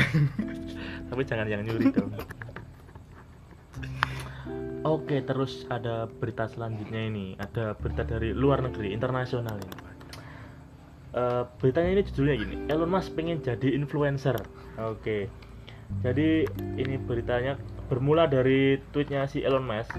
tapi 1.06 1.22
jangan 1.22 1.46
yang 1.46 1.62
nyuri 1.62 1.94
dong 1.94 2.10
Oke, 4.86 5.18
terus 5.26 5.66
ada 5.74 6.06
berita 6.06 6.46
selanjutnya 6.46 7.10
ini. 7.10 7.34
Ada 7.42 7.74
berita 7.74 8.06
dari 8.06 8.38
luar 8.38 8.62
negeri, 8.62 8.94
internasional 8.94 9.58
ini. 9.58 9.96
Eh, 11.16 11.44
beritanya 11.64 11.96
ini 11.96 12.04
judulnya 12.12 12.36
gini, 12.36 12.56
Elon 12.68 12.92
Musk 12.92 13.16
pengen 13.16 13.40
jadi 13.40 13.72
influencer. 13.72 14.36
Oke, 14.76 15.32
jadi 16.04 16.44
ini 16.76 17.00
beritanya 17.00 17.56
bermula 17.88 18.28
dari 18.28 18.84
tweetnya 18.92 19.24
si 19.24 19.40
Elon 19.40 19.64
Musk. 19.64 19.96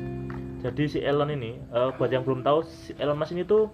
Jadi 0.60 0.84
si 0.84 1.00
Elon 1.00 1.32
ini, 1.32 1.56
eh, 1.56 1.90
buat 1.96 2.12
yang 2.12 2.20
belum 2.20 2.44
tahu, 2.44 2.68
si 2.68 2.92
Elon 3.00 3.16
Musk 3.16 3.32
ini 3.32 3.48
tuh 3.48 3.72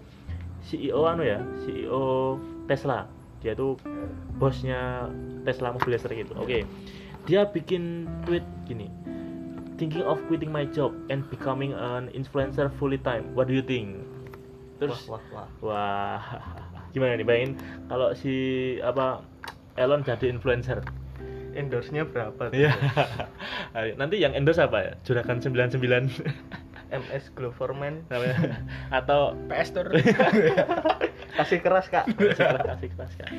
CEO 0.63 1.03
anu 1.03 1.27
ya, 1.27 1.43
CEO 1.67 2.39
Tesla. 2.71 3.11
Dia 3.43 3.51
tuh 3.59 3.75
bosnya 4.39 5.11
Tesla 5.43 5.75
mobil 5.75 5.99
listrik 5.99 6.23
itu. 6.23 6.31
Oke, 6.39 6.63
dia 7.27 7.43
bikin 7.43 8.07
tweet 8.23 8.47
gini, 8.63 8.87
thinking 9.75 10.05
of 10.05 10.21
quitting 10.29 10.51
my 10.51 10.65
job 10.65 10.93
and 11.09 11.25
becoming 11.29 11.73
an 11.73 12.09
influencer 12.13 12.71
fully 12.77 12.99
time. 13.01 13.33
What 13.33 13.49
do 13.49 13.53
you 13.53 13.65
think? 13.65 14.01
Terus 14.77 15.07
wah 15.07 15.21
wah 15.31 15.47
wah 15.61 16.21
wah 16.73 16.83
gimana 16.93 17.17
nih 17.17 17.25
bayangin 17.25 17.51
kalau 17.89 18.13
si 18.13 18.77
apa 18.81 19.25
Elon 19.79 20.05
jadi 20.05 20.29
influencer. 20.29 20.81
endorse-nya 21.53 22.09
berapa 22.09 22.49
tuh? 22.49 22.57
Iya. 22.57 22.73
Nanti 24.01 24.17
yang 24.17 24.33
endorse 24.33 24.57
apa 24.57 24.77
ya? 24.81 24.91
Juragan 25.05 25.37
99 25.37 25.77
MS 26.93 27.25
Gloverman 27.33 28.05
atau 28.89 29.37
PS 29.49 29.69
Tour. 29.73 29.87
kasih 31.37 31.65
keras 31.65 31.89
kak 31.89 32.05
kasih 32.13 32.37
keras, 32.37 32.61
kasih 32.61 32.89
keras, 32.93 33.13
Kak. 33.17 33.29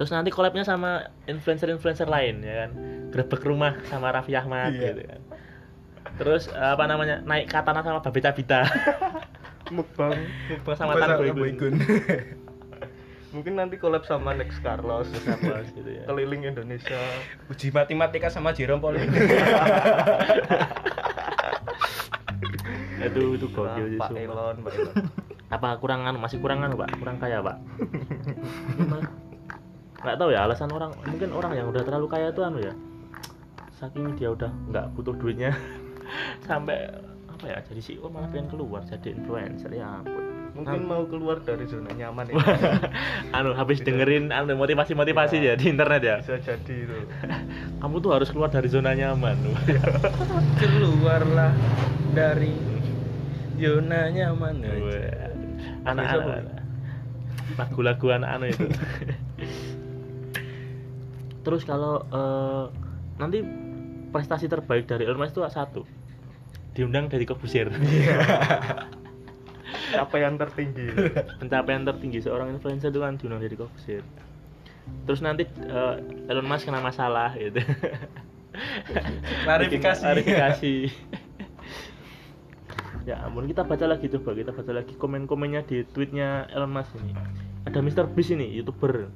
Terus 0.00 0.08
nanti 0.08 0.32
collabnya 0.32 0.64
sama 0.64 1.12
influencer-influencer 1.28 2.08
lain 2.08 2.40
ya 2.40 2.64
kan. 2.64 2.70
Grebek 3.12 3.44
rumah 3.44 3.76
sama 3.86 4.08
Raffi 4.10 4.32
Ahmad 4.32 4.72
Iya. 4.72 4.90
gitu 4.90 5.02
kan. 5.04 5.20
Terus 6.16 6.48
apa 6.50 6.84
namanya? 6.84 7.20
Naik 7.22 7.46
katana 7.46 7.80
sama 7.80 8.00
Babita 8.00 8.32
Bita. 8.32 8.64
mukbang 9.72 10.12
Mukbang 10.48 10.74
sama 10.74 10.92
Tan 10.96 11.16
Boygun. 11.32 11.76
mungkin 13.32 13.56
nanti 13.56 13.80
collab 13.80 14.04
sama 14.04 14.36
Next 14.36 14.60
Carlos 14.60 15.08
Sama 15.08 15.64
gitu 15.64 15.88
ya. 15.88 16.04
keliling 16.04 16.44
Indonesia 16.44 17.00
Uji 17.48 17.72
matematika 17.72 18.28
sama 18.28 18.52
Jerome 18.52 18.84
Pauline. 18.84 19.08
Itu 23.00 23.20
itu 23.36 23.46
gokil 23.48 23.86
sih. 23.88 23.98
Pak. 23.98 24.12
Elon 24.12 24.56
Pak 24.60 24.72
Elon 24.76 24.94
Apa 25.48 25.80
kurangan 25.80 26.12
masih 26.16 26.40
kurangan 26.40 26.76
Pak? 26.76 26.88
Kurang 26.96 27.16
kaya 27.16 27.40
Pak? 27.40 27.56
Gimana? 28.76 29.08
nggak 30.02 30.18
tahu 30.18 30.34
ya 30.34 30.42
alasan 30.42 30.66
orang 30.68 30.90
mungkin 30.98 31.30
orang 31.30 31.52
yang 31.54 31.70
udah 31.70 31.86
terlalu 31.86 32.10
kaya 32.10 32.34
itu 32.34 32.42
anu 32.42 32.58
ya 32.58 32.74
saking 33.82 34.14
dia 34.14 34.30
udah 34.30 34.50
nggak 34.70 34.94
butuh 34.94 35.10
duitnya 35.18 35.50
sampai 36.46 36.86
apa 37.26 37.44
ya 37.50 37.58
jadi 37.66 37.80
CEO 37.82 38.06
malah 38.06 38.30
pengen 38.30 38.46
keluar 38.46 38.86
jadi 38.86 39.18
influencer 39.18 39.74
ya 39.74 39.98
ampun. 39.98 40.22
Mungkin 40.52 40.84
mau 40.84 41.02
keluar 41.08 41.40
dari 41.40 41.64
zona 41.64 41.88
nyaman 41.96 42.28
ya. 42.28 42.36
Anu 43.40 43.56
habis 43.56 43.80
Bisa. 43.80 43.88
dengerin 43.88 44.28
anu 44.30 44.52
motivasi 44.52 44.92
motivasi 44.92 45.40
Iya. 45.40 45.56
ya 45.56 45.58
di 45.58 45.66
internet 45.72 46.00
ya? 46.04 46.16
Bisa 46.20 46.36
jadi 46.44 46.74
itu. 46.76 46.96
Kamu 47.80 48.04
tuh 48.04 48.12
harus 48.12 48.28
keluar 48.28 48.52
dari 48.52 48.68
zona 48.68 48.92
nyaman 48.92 49.32
Keluarlah 50.60 51.56
dari 52.12 52.52
zona 53.56 54.12
nyaman. 54.12 54.54
Siapa, 54.60 55.88
anak-anak. 55.88 56.60
Lagu-lagu 57.56 58.06
anak-anak 58.12 58.48
itu. 58.52 58.66
Terus 61.42 61.64
kalau 61.64 62.04
eh, 62.12 62.64
nanti 63.16 63.44
prestasi 64.12 64.48
terbaik 64.48 64.88
dari 64.88 65.08
Elon 65.08 65.20
Musk 65.20 65.36
itu 65.36 65.42
satu. 65.48 65.82
Diundang 66.72 67.12
dari 67.12 67.28
Kobusir 67.28 67.68
capaian 69.96 70.40
tertinggi. 70.40 70.88
Pencapaian 71.36 71.84
tertinggi 71.84 72.24
seorang 72.24 72.52
influencer 72.56 72.88
itu 72.88 73.00
kan 73.00 73.20
diundang 73.20 73.44
dari 73.44 73.56
Kobusir 73.56 74.00
terus 75.06 75.20
nanti 75.22 75.46
eh, 75.46 75.94
Elon 76.30 76.46
Musk 76.46 76.70
kena 76.70 76.82
masalah 76.82 77.34
gitu. 77.34 77.58
Klarifikasi. 79.46 80.02
Klarifikasi. 80.02 80.74
Ya 83.02 83.18
ampun 83.26 83.50
kita 83.50 83.66
baca 83.66 83.86
lagi 83.90 84.06
coba 84.06 84.30
kita 84.38 84.54
baca 84.54 84.70
lagi 84.70 84.94
komen-komennya 84.94 85.66
di 85.66 85.82
tweetnya 85.90 86.46
Elon 86.54 86.70
Musk 86.70 86.94
ini. 87.02 87.14
Ada 87.66 87.78
Mr. 87.82 88.06
Beast 88.10 88.34
ini 88.34 88.50
youtuber 88.54 89.10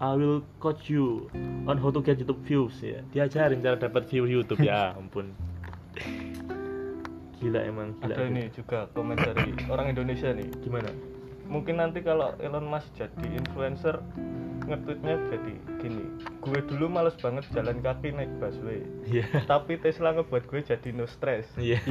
I 0.00 0.16
will 0.16 0.40
coach 0.64 0.88
you 0.88 1.28
on 1.68 1.76
how 1.76 1.92
to 1.92 2.00
get 2.00 2.16
YouTube 2.16 2.40
views 2.48 2.72
ya. 2.80 3.04
Diajarin 3.12 3.60
cara 3.60 3.76
dapat 3.76 4.08
view 4.08 4.24
YouTube 4.24 4.64
ya 4.64 4.92
ampun. 4.98 5.36
Gila 7.36 7.60
emang 7.68 7.92
gila. 8.00 8.16
Ada 8.16 8.24
ini 8.32 8.48
juga 8.48 8.88
komen 8.96 9.20
dari 9.20 9.52
orang 9.68 9.92
Indonesia 9.92 10.32
nih. 10.32 10.48
Gimana? 10.64 10.88
Mungkin 11.52 11.84
nanti 11.84 12.00
kalau 12.00 12.32
Elon 12.40 12.64
Musk 12.64 12.88
jadi 12.96 13.28
influencer 13.28 14.00
nge-tweetnya 14.64 15.20
jadi 15.28 15.52
gini. 15.84 16.04
Gue 16.40 16.64
dulu 16.64 16.88
males 16.88 17.20
banget 17.20 17.44
jalan 17.52 17.84
kaki 17.84 18.16
naik 18.16 18.32
busway. 18.40 18.80
Iya. 19.04 19.44
Tapi 19.44 19.76
Tesla 19.84 20.16
ngebuat 20.16 20.48
gue 20.48 20.64
jadi 20.64 20.88
no 20.96 21.04
stress. 21.04 21.44
Iya. 21.60 21.76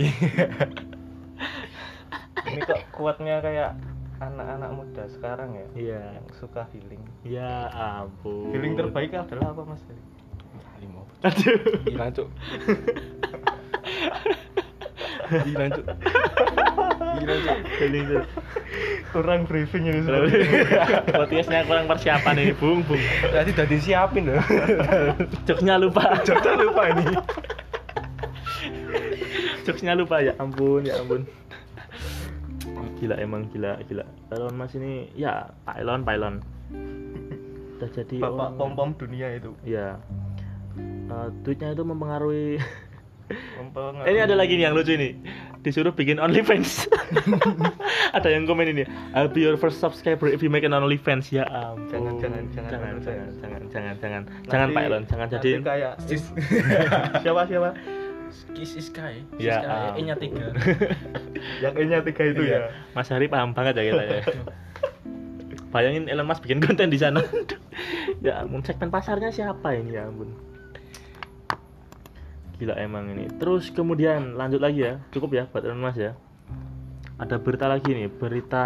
Ini 2.49 2.65
kok 2.65 2.81
kuatnya 2.97 3.37
kayak 3.45 3.77
anak-anak 4.19 4.69
muda 4.75 5.03
sekarang 5.07 5.49
ya 5.55 5.65
iya 5.75 6.01
yang 6.19 6.27
suka 6.35 6.67
healing 6.71 6.99
ya 7.23 7.71
ampun 7.71 8.51
healing 8.51 8.75
terbaik 8.75 9.15
adalah 9.15 9.55
apa 9.55 9.63
mas? 9.65 9.81
Limo. 10.79 11.03
aduh 11.23 11.59
Hilang 11.83 12.11
cuk. 12.15 12.27
Hilang 15.43 15.71
cuk. 15.75 15.85
Hilang 17.19 17.39
cuk. 17.43 17.57
healing 17.79 18.05
tuh 18.07 18.23
kurang 19.09 19.41
briefing 19.43 19.83
ini 19.88 19.99
podcastnya 21.09 21.65
kurang 21.65 21.85
persiapan 21.85 22.35
ini 22.39 22.53
bung 22.55 22.79
bung 22.85 23.01
Tadi 23.23 23.49
udah 23.51 23.67
disiapin 23.67 24.23
loh. 24.29 24.39
jokesnya 25.43 25.75
lupa 25.75 26.15
Jangan 26.23 26.55
lupa 26.59 26.81
ini. 26.93 27.05
jokesnya 29.65 29.93
lupa 29.95 30.21
ya 30.21 30.33
ampun 30.38 30.81
ya 30.85 30.95
ampun 30.97 31.27
gila 33.00 33.15
emang 33.18 33.48
gila 33.50 33.79
gila 33.88 34.03
Elon 34.29 34.53
Mas 34.53 34.75
ini 34.75 35.08
ya 35.15 35.48
Pak 35.63 35.75
Elon 35.79 36.03
Pak 36.03 36.13
Elon 36.15 36.36
udah 37.79 37.89
jadi 37.89 38.15
bapak 38.20 38.50
pom 38.60 38.72
pom 38.75 38.89
dunia 38.94 39.34
itu 39.34 39.56
ya 39.63 39.96
Eh, 41.10 41.29
tweetnya 41.41 41.74
itu 41.74 41.82
mempengaruhi 41.82 42.62
Mempengaruhi- 43.29 44.08
ini 44.08 44.20
ada 44.22 44.36
lagi 44.38 44.53
nih 44.56 44.70
yang 44.70 44.77
lucu 44.77 44.94
ini 44.94 45.18
disuruh 45.60 45.91
bikin 45.91 46.18
OnlyFans. 46.18 46.88
Ada 48.18 48.32
yang 48.32 48.48
komen 48.48 48.74
ini, 48.74 48.84
I'll 49.12 49.27
be 49.27 49.44
your 49.44 49.60
first 49.60 49.77
subscriber 49.77 50.32
if 50.32 50.39
you 50.39 50.48
make 50.48 50.63
an 50.63 50.72
OnlyFans. 50.72 51.29
Ya 51.29 51.46
ampun. 51.46 51.91
Jangan, 51.91 52.13
jangan, 52.18 52.44
jangan, 52.50 52.70
jangan, 52.72 52.96
jangan. 53.03 53.27
jangan, 53.29 53.29
jangan, 53.36 53.62
jangan, 53.70 53.96
jangan, 54.00 54.22
jangan 54.50 54.68
Pak 54.72 54.84
Elon, 54.88 55.03
jangan 55.06 55.27
jadi. 55.29 55.51
kayak 55.62 55.94
siapa 57.25 57.41
siapa 57.46 57.70
Kiss 58.53 58.77
is 58.77 58.88
Sky. 58.89 59.21
Ya, 59.41 59.62
Sky, 59.62 59.69
am. 59.69 60.00
E-nya 60.00 60.15
tiga. 60.17 60.53
yang 61.63 61.74
E-nya 61.75 62.00
tiga 62.05 62.24
itu 62.25 62.41
Iya. 62.45 62.69
ya 62.69 62.93
Mas 62.93 63.09
Hari 63.09 63.25
paham 63.27 63.53
banget 63.53 63.79
ya 63.79 63.83
kita 63.93 64.03
ya. 64.03 64.21
Bayangin 65.74 66.09
Elon 66.09 66.25
Musk 66.25 66.41
bikin 66.45 66.62
konten 66.62 66.89
di 66.89 66.98
sana. 66.98 67.21
ya 68.25 68.41
ampun, 68.41 68.65
segmen 68.65 68.89
pasarnya 68.89 69.29
siapa 69.29 69.77
ini 69.77 69.93
ya 69.93 70.09
ampun. 70.09 70.33
Gila 72.57 72.74
emang 72.81 73.13
ini. 73.13 73.29
Terus 73.38 73.69
kemudian 73.69 74.33
lanjut 74.33 74.59
lagi 74.59 74.81
ya. 74.83 74.98
Cukup 75.13 75.29
ya 75.38 75.45
buat 75.45 75.62
Elon 75.62 75.79
Musk 75.79 76.01
ya. 76.01 76.17
Ada 77.19 77.38
berita 77.38 77.69
lagi 77.69 77.91
nih, 77.91 78.07
berita 78.09 78.65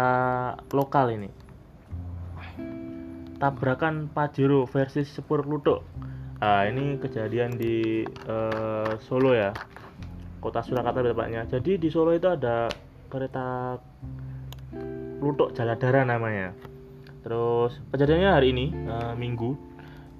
lokal 0.72 1.12
ini. 1.12 1.28
Tabrakan 3.36 4.08
Pajero 4.08 4.64
versus 4.64 5.10
Sepur 5.10 5.44
Ludo. 5.44 5.84
Ah, 6.44 6.68
ini 6.68 7.00
kejadian 7.00 7.56
di 7.56 8.04
eh, 8.04 8.92
Solo 9.00 9.32
ya. 9.32 9.56
Kota 10.44 10.60
Surakarta 10.60 11.00
tepatnya. 11.00 11.48
Jadi 11.48 11.80
di 11.80 11.88
Solo 11.88 12.12
itu 12.12 12.28
ada 12.28 12.68
kereta 13.08 13.80
Lutuk 15.24 15.56
Jaladara 15.56 16.04
namanya. 16.04 16.52
Terus 17.24 17.80
kejadiannya 17.96 18.28
hari 18.28 18.52
ini 18.52 18.76
eh, 18.76 19.16
Minggu 19.16 19.56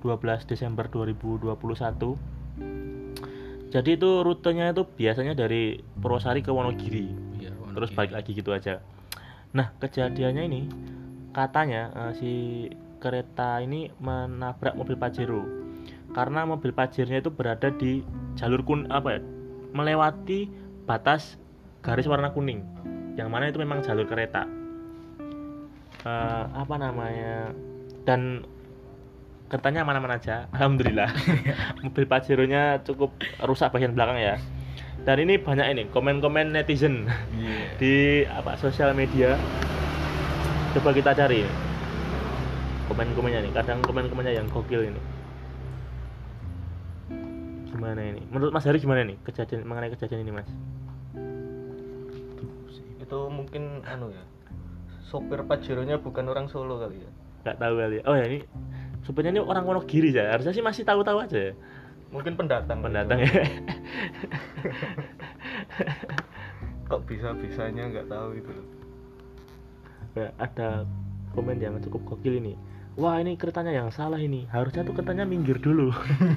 12 0.00 0.48
Desember 0.48 0.88
2021. 0.88 1.52
Jadi 3.68 3.90
itu 3.92 4.10
rutenya 4.24 4.72
itu 4.72 4.88
biasanya 4.88 5.36
dari 5.36 5.76
Purwosari 5.76 6.40
ke 6.40 6.48
Wonogiri. 6.48 7.12
Terus 7.36 7.92
Wonogiri. 7.92 7.92
balik 8.00 8.12
lagi 8.16 8.32
gitu 8.32 8.56
aja. 8.56 8.80
Nah, 9.52 9.76
kejadiannya 9.76 10.42
ini 10.48 10.72
katanya 11.36 11.92
eh, 11.92 12.12
si 12.16 12.32
kereta 12.96 13.60
ini 13.60 13.92
menabrak 14.00 14.72
mobil 14.72 14.96
Pajero. 14.96 15.64
Karena 16.14 16.46
mobil 16.46 16.70
Pajernya 16.70 17.18
itu 17.18 17.28
berada 17.28 17.68
di 17.68 18.00
jalur 18.38 18.62
kun 18.62 18.86
apa 18.88 19.18
ya? 19.18 19.22
melewati 19.74 20.46
batas 20.86 21.34
garis 21.82 22.06
warna 22.06 22.30
kuning. 22.30 22.62
Yang 23.18 23.28
mana 23.28 23.50
itu 23.50 23.58
memang 23.58 23.82
jalur 23.82 24.06
kereta. 24.06 24.46
Eh, 26.06 26.44
apa 26.54 26.74
namanya? 26.78 27.50
Dan 28.06 28.46
keretanya 29.50 29.82
aman-aman 29.82 30.14
aja. 30.14 30.46
Alhamdulillah. 30.54 31.10
mobil 31.82 32.06
Pajero-nya 32.06 32.86
cukup 32.86 33.10
rusak 33.42 33.74
bagian 33.74 33.98
belakang 33.98 34.22
ya. 34.22 34.38
Dan 35.02 35.20
ini 35.20 35.36
banyak 35.36 35.66
ini 35.68 35.82
komen-komen 35.90 36.54
netizen 36.54 37.04
Iya. 37.36 37.60
di 37.76 37.94
apa 38.24 38.56
sosial 38.56 38.96
media 38.96 39.36
coba 40.72 40.96
kita 40.96 41.12
cari 41.12 41.44
komen-komennya 42.88 43.44
nih 43.44 43.52
kadang 43.52 43.84
komen-komennya 43.84 44.32
yang 44.32 44.48
gokil 44.48 44.80
ini 44.80 44.96
gimana 47.84 48.00
ini? 48.00 48.24
Menurut 48.32 48.56
Mas 48.56 48.64
Hari 48.64 48.80
gimana 48.80 49.04
nih 49.04 49.20
kejadian 49.28 49.68
mengenai 49.68 49.92
kejadian 49.92 50.24
ini 50.24 50.32
Mas? 50.32 50.48
Itu 52.96 53.28
mungkin 53.28 53.84
anu 53.84 54.08
ya 54.08 54.24
sopir 55.04 55.44
Pajero-nya 55.44 56.00
bukan 56.00 56.24
orang 56.32 56.48
Solo 56.48 56.80
kali 56.80 57.04
ya. 57.04 57.10
Nggak 57.44 57.60
tahu 57.60 57.74
kali 57.76 58.00
ya. 58.00 58.02
oh 58.08 58.16
ya 58.16 58.24
ini 58.24 58.40
sebenarnya 59.04 59.36
ini 59.36 59.44
orang 59.44 59.68
Wonogiri 59.68 60.16
ya? 60.16 60.32
Harusnya 60.32 60.56
sih 60.56 60.64
masih 60.64 60.88
tahu-tahu 60.88 61.20
aja 61.20 61.36
ya? 61.36 61.52
Mungkin 62.08 62.40
pendatang. 62.40 62.80
Pendatang 62.80 63.20
gitu. 63.20 63.36
ya? 63.36 63.44
Kok 66.88 67.04
bisa 67.04 67.36
bisanya 67.36 67.84
nggak 67.92 68.08
tahu 68.08 68.40
itu 68.40 68.48
Ya, 70.14 70.30
ada 70.38 70.86
komen 71.36 71.58
yang 71.58 71.74
cukup 71.84 72.16
gokil 72.16 72.38
ini 72.38 72.54
wah 72.94 73.18
ini 73.18 73.34
keretanya 73.34 73.74
yang 73.74 73.88
salah 73.94 74.18
ini. 74.18 74.46
Harusnya 74.50 74.86
tuh 74.86 74.94
keretanya 74.94 75.26
minggir 75.26 75.58
dulu. 75.58 75.90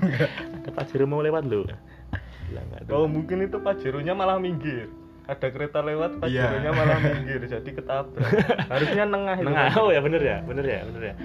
Ada 0.63 0.69
Pajero 0.73 1.05
mau 1.05 1.21
lewat 1.21 1.45
loh 1.47 1.65
oh 2.91 3.05
mungkin 3.07 3.43
itu 3.43 3.57
Pajero-nya 3.59 4.13
malah 4.15 4.39
minggir. 4.39 4.87
Ada 5.27 5.51
kereta 5.51 5.83
lewat 5.83 6.23
Pajero-nya 6.23 6.71
malah 6.71 6.97
minggir 7.03 7.41
jadi 7.53 7.69
ketabrak. 7.69 8.31
Harusnya 8.71 9.03
nengah 9.03 9.35
itu. 9.39 9.47
Nengah, 9.47 9.65
oh 9.83 9.89
ya 9.91 9.99
bener 9.99 10.21
ya, 10.23 10.37
bener 10.43 10.65
ya, 10.65 10.79
bener 10.87 11.03
ya. 11.03 11.15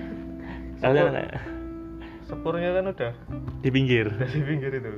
Sepur- 0.82 1.14
sepurnya 2.26 2.70
kan 2.74 2.84
udah 2.90 3.12
di 3.62 3.68
pinggir. 3.70 4.06
di 4.10 4.40
pinggir 4.42 4.72
itu. 4.74 4.90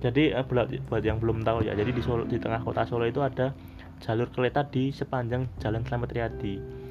Jadi 0.00 0.36
eh, 0.36 0.44
buat, 0.44 0.68
buat 0.88 1.02
yang 1.04 1.20
belum 1.20 1.44
tahu 1.44 1.64
ya, 1.64 1.72
jadi 1.76 1.90
di 1.92 2.02
Solo 2.04 2.24
di 2.28 2.36
tengah 2.36 2.60
kota 2.64 2.84
Solo 2.88 3.08
itu 3.08 3.20
ada 3.24 3.52
jalur 4.04 4.28
kereta 4.32 4.64
di 4.68 4.92
sepanjang 4.92 5.48
Jalan 5.60 5.84
Slamet 5.84 6.12
Riyadi. 6.12 6.83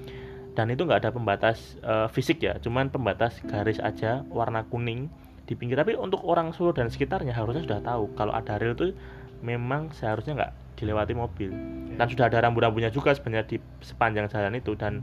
Dan 0.53 0.69
itu 0.69 0.83
nggak 0.83 1.01
ada 1.01 1.09
pembatas 1.09 1.57
eh, 1.79 2.07
fisik 2.07 2.39
ya, 2.39 2.57
cuman 2.57 2.87
pembatas 2.87 3.41
garis 3.43 3.77
aja 3.77 4.21
warna 4.27 4.61
kuning 4.63 5.09
di 5.43 5.53
pinggir. 5.53 5.75
Tapi 5.75 5.93
untuk 5.95 6.21
orang 6.21 6.53
Solo 6.53 6.71
dan 6.71 6.87
sekitarnya 6.87 7.33
harusnya 7.33 7.61
sudah 7.61 7.79
tahu 7.81 8.13
kalau 8.13 8.31
ada 8.31 8.55
rel 8.55 8.73
itu 8.73 8.93
memang 9.41 9.89
seharusnya 9.91 10.33
nggak 10.35 10.51
dilewati 10.75 11.13
mobil. 11.13 11.49
Dan 11.93 12.05
sudah 12.05 12.25
ada 12.27 12.41
rambu-rambunya 12.41 12.89
juga 12.89 13.11
sebenarnya 13.11 13.45
di 13.47 13.57
sepanjang 13.79 14.25
jalan 14.27 14.53
itu 14.53 14.73
dan 14.73 15.01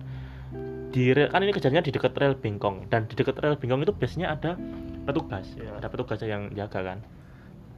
di 0.91 1.11
rel 1.11 1.29
kan 1.29 1.39
ini 1.39 1.51
kejadiannya 1.51 1.83
di 1.83 1.93
dekat 1.93 2.15
rel 2.15 2.35
bengkong 2.35 2.87
dan 2.87 3.07
di 3.07 3.15
dekat 3.15 3.39
rel 3.39 3.55
bengkong 3.55 3.83
itu 3.85 3.95
biasanya 3.95 4.35
ada 4.35 4.59
petugas 5.01 5.47
Iya. 5.55 5.79
ada 5.79 5.87
petugas 5.87 6.19
yang 6.21 6.51
jaga 6.51 6.83
kan 6.85 6.99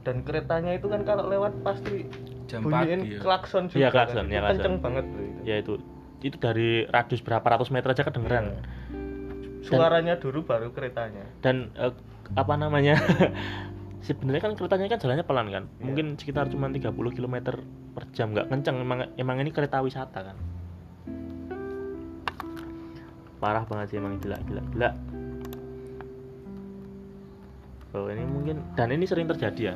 dan 0.01 0.25
keretanya 0.25 0.73
itu 0.73 0.89
kan 0.89 1.05
kalau 1.05 1.29
lewat 1.29 1.53
pasti 1.61 2.09
Jam 2.49 2.65
bunyiin 2.65 3.05
pagi 3.05 3.13
ya. 3.13 3.19
klakson 3.21 3.69
juga 3.69 3.77
Iya, 3.79 3.89
klakson, 3.93 4.17
kan. 4.17 4.25
iya, 4.25 4.33
Itu 4.33 4.41
klakson. 4.41 4.57
kenceng 4.57 4.75
banget 4.81 5.05
ya 5.45 5.55
itu 5.61 5.73
itu 6.23 6.39
dari 6.39 6.87
radius 6.87 7.19
berapa 7.19 7.43
ratus 7.43 7.69
meter 7.69 7.91
aja 7.91 8.07
kedengeran. 8.07 8.45
Iya. 8.49 8.61
suaranya 9.63 10.19
dulu 10.19 10.43
baru 10.43 10.75
keretanya. 10.75 11.23
Dan 11.39 11.71
eh, 11.79 11.95
apa 12.35 12.53
namanya 12.59 12.99
sebenarnya 14.07 14.43
kan 14.43 14.53
keretanya 14.59 14.91
kan 14.91 14.99
jalannya 14.99 15.25
pelan 15.27 15.47
kan? 15.51 15.63
Iya. 15.67 15.83
mungkin 15.83 16.05
sekitar 16.19 16.47
cuma 16.51 16.71
30 16.71 16.91
km 16.91 17.35
per 17.95 18.03
jam 18.15 18.31
nggak 18.31 18.47
kenceng. 18.51 18.79
Emang 18.79 19.07
emang 19.19 19.37
ini 19.43 19.51
kereta 19.51 19.83
wisata 19.83 20.31
kan? 20.31 20.37
Parah 23.43 23.67
banget 23.67 23.91
sih 23.91 23.97
emang 23.99 24.19
gila 24.23 24.39
gila 24.47 24.63
gila. 24.71 24.89
Oh 27.93 28.09
ini 28.09 28.25
mungkin 28.25 28.57
dan 28.73 28.89
ini 28.89 29.05
sering 29.05 29.27
terjadi 29.27 29.75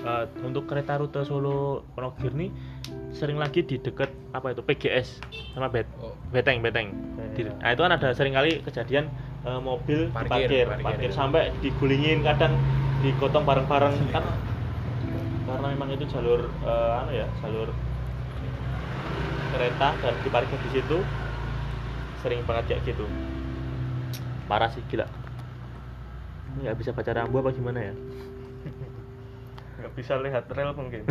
Eh, 0.00 0.24
untuk 0.40 0.64
kereta 0.64 0.96
rute 0.96 1.20
Solo 1.28 1.84
Wonogiri 1.92 2.32
ini 2.32 2.48
sering 3.20 3.38
lagi 3.44 3.60
di 3.70 3.76
dekat 3.86 4.10
apa 4.36 4.46
itu 4.56 4.62
PGS 4.64 5.08
sama 5.52 5.68
bet 5.74 5.86
Oh, 6.00 6.14
beteng 6.34 6.58
beteng. 6.64 6.88
Di- 7.36 7.44
Iya. 7.46 7.52
nah 7.62 7.70
itu 7.74 7.80
kan 7.84 7.92
ada 7.96 8.08
sering 8.18 8.34
kali 8.38 8.50
kejadian 8.66 9.04
eh, 9.46 9.60
mobil 9.60 9.98
Parkir, 10.14 10.48
parkir, 10.48 10.66
parkir. 10.66 10.84
parkir. 10.86 11.10
sampai 11.12 11.42
digulingin 11.62 12.18
kadang 12.28 12.52
digotong 13.02 13.44
bareng-bareng 13.48 13.94
kan. 14.14 14.24
Karena 15.46 15.66
memang 15.74 15.88
itu 15.96 16.04
jalur 16.14 16.40
eh, 16.64 16.98
anu 17.00 17.10
ya 17.12 17.26
jalur 17.42 17.68
kereta 19.52 19.88
dan 20.02 20.14
diparkir 20.22 20.58
di 20.62 20.70
situ 20.70 20.98
sering 22.22 22.40
banget 22.44 22.64
kayak 22.76 22.82
gitu. 22.92 23.04
Parah 24.50 24.70
sih 24.74 24.82
gila. 24.90 25.06
Ini 26.50 26.66
nggak 26.66 26.78
bisa 26.82 26.90
baca 26.96 27.10
rambu 27.14 27.36
apa 27.40 27.50
gimana 27.54 27.80
ya 27.88 27.94
nggak 29.90 30.06
bisa 30.06 30.22
lihat 30.22 30.46
rel 30.54 30.70
mungkin. 30.78 31.02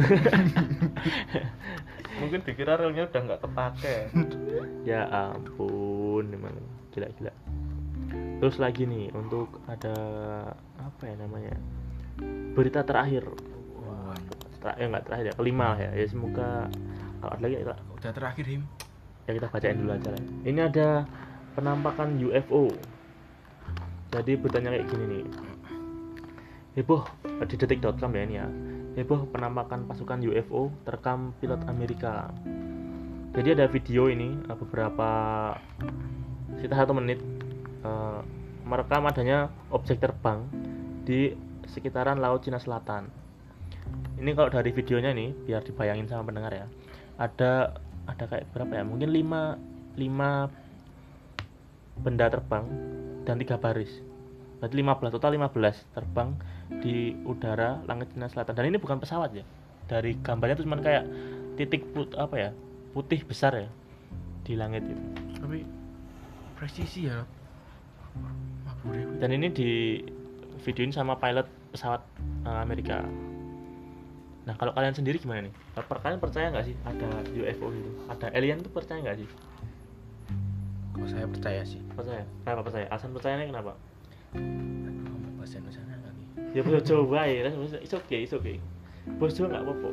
Mungkin 2.24 2.40
dikira 2.48 2.80
relnya 2.80 3.12
udah 3.12 3.22
nggak 3.28 3.42
kepake. 3.44 3.98
Ya 4.88 5.04
ampun 5.12 6.32
memang 6.32 6.56
gila-gila. 6.96 7.36
Terus 8.40 8.56
lagi 8.56 8.88
nih 8.88 9.12
untuk 9.12 9.60
ada 9.68 9.96
apa 10.80 11.12
ya 11.12 11.16
namanya 11.20 11.60
berita 12.56 12.88
terakhir. 12.88 13.28
Wah, 13.84 14.16
Ter- 14.64 14.80
ya 14.80 14.86
nggak 14.88 15.06
terakhir 15.12 15.26
ya 15.28 15.36
kelima 15.36 15.76
lah 15.76 15.80
ya. 15.84 15.92
Ya 16.00 16.08
semoga 16.08 16.72
kalau 17.20 17.32
ada 17.36 17.42
lagi 17.44 17.56
ya, 17.60 17.76
udah 17.76 18.12
terakhir 18.16 18.48
him. 18.48 18.64
ya 19.28 19.36
kita 19.36 19.52
bacain 19.52 19.76
dulu 19.76 19.92
aja 19.92 20.10
lah. 20.16 20.24
Ini 20.48 20.60
ada 20.72 21.04
penampakan 21.60 22.16
UFO 22.16 22.72
jadi 24.10 24.32
beritanya 24.40 24.72
kayak 24.72 24.88
gini 24.88 25.06
nih. 25.12 25.24
Heboh 26.80 27.04
di 27.44 27.56
detik.com 27.58 28.14
ya 28.14 28.24
ini 28.24 28.36
ya 28.40 28.48
heboh 28.98 29.30
penampakan 29.30 29.86
pasukan 29.86 30.22
UFO 30.26 30.74
terekam 30.86 31.34
pilot 31.38 31.62
Amerika. 31.70 32.34
Jadi 33.34 33.54
ada 33.54 33.70
video 33.70 34.10
ini 34.10 34.34
eh, 34.34 34.58
beberapa 34.58 35.10
sekitar 36.58 36.86
satu 36.86 36.98
menit 36.98 37.22
eh, 37.86 38.20
merekam 38.66 39.06
adanya 39.06 39.54
objek 39.70 40.02
terbang 40.02 40.46
di 41.06 41.34
sekitaran 41.70 42.18
laut 42.18 42.46
Cina 42.46 42.58
Selatan. 42.58 43.10
Ini 44.20 44.36
kalau 44.36 44.52
dari 44.52 44.74
videonya 44.74 45.14
nih 45.14 45.30
biar 45.48 45.62
dibayangin 45.64 46.10
sama 46.10 46.28
pendengar 46.28 46.52
ya 46.52 46.68
ada 47.20 47.76
ada 48.08 48.24
kayak 48.26 48.48
berapa 48.56 48.80
ya? 48.80 48.84
Mungkin 48.88 49.12
5 49.12 50.00
5 50.00 52.00
benda 52.00 52.32
terbang 52.32 52.66
dan 53.28 53.36
tiga 53.36 53.60
baris. 53.60 53.92
Berarti 54.64 54.76
15 54.80 55.16
total 55.20 55.36
15 55.36 55.94
terbang 55.94 56.30
di 56.78 57.18
udara 57.26 57.82
langit 57.90 58.14
Cina 58.14 58.30
Selatan. 58.30 58.54
Dan 58.54 58.70
ini 58.70 58.78
bukan 58.78 59.02
pesawat 59.02 59.34
ya. 59.34 59.46
Dari 59.90 60.14
gambarnya 60.22 60.62
itu 60.62 60.66
cuma 60.70 60.78
kayak 60.78 61.10
titik 61.58 61.82
put 61.92 62.14
apa 62.16 62.36
ya 62.38 62.50
putih 62.94 63.26
besar 63.26 63.58
ya 63.58 63.70
di 64.46 64.54
langit 64.54 64.86
itu. 64.86 65.04
Tapi 65.42 65.66
presisi 66.54 67.10
ya. 67.10 67.26
Dan 69.20 69.30
ini 69.36 69.50
di 69.52 70.00
videoin 70.62 70.94
sama 70.94 71.18
pilot 71.18 71.50
pesawat 71.74 72.02
eh, 72.46 72.60
Amerika. 72.62 73.02
Nah 74.46 74.56
kalau 74.56 74.72
kalian 74.74 74.96
sendiri 74.96 75.18
gimana 75.20 75.50
nih? 75.50 75.54
Kalian 75.76 76.22
percaya 76.22 76.54
nggak 76.54 76.66
sih 76.66 76.76
ada 76.86 77.10
UFO 77.34 77.70
itu 77.76 77.92
ada 78.08 78.28
alien 78.34 78.62
tuh 78.62 78.72
percaya 78.72 79.04
nggak 79.04 79.18
sih? 79.20 79.30
Kok 80.96 81.08
saya 81.10 81.26
percaya 81.28 81.62
sih. 81.66 81.82
percaya? 81.94 82.24
Kenapa 82.46 82.62
percaya? 82.66 82.86
Alasan 82.90 83.12
percayanya 83.14 83.46
kenapa 83.52 83.74
ya 86.54 86.62
bos 86.66 86.82
coba 86.82 87.30
ya 87.30 87.50
it's 87.80 87.94
okay 87.94 88.26
it's 88.26 88.34
okay 88.34 88.58
bos 89.18 89.34
coba 89.38 89.48
nggak 89.54 89.64
apa-apa 89.66 89.90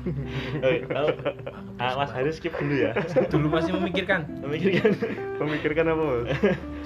Oke, 0.00 0.88
kalau 0.88 1.12
ah, 1.76 1.92
Mas 1.92 2.08
Haris 2.16 2.40
skip 2.40 2.56
dulu 2.56 2.72
ya. 2.72 2.96
Dulu 3.28 3.52
masih 3.52 3.76
memikirkan. 3.76 4.24
Memikirkan. 4.40 4.96
Memikirkan 5.36 5.84
apa, 5.92 6.00
Bos? 6.00 6.26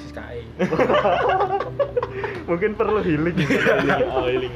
Sis 0.02 0.10
KAI. 0.10 0.42
Mungkin 2.50 2.74
perlu 2.74 2.98
healing. 3.06 3.38
oh, 4.10 4.26
healing. 4.26 4.50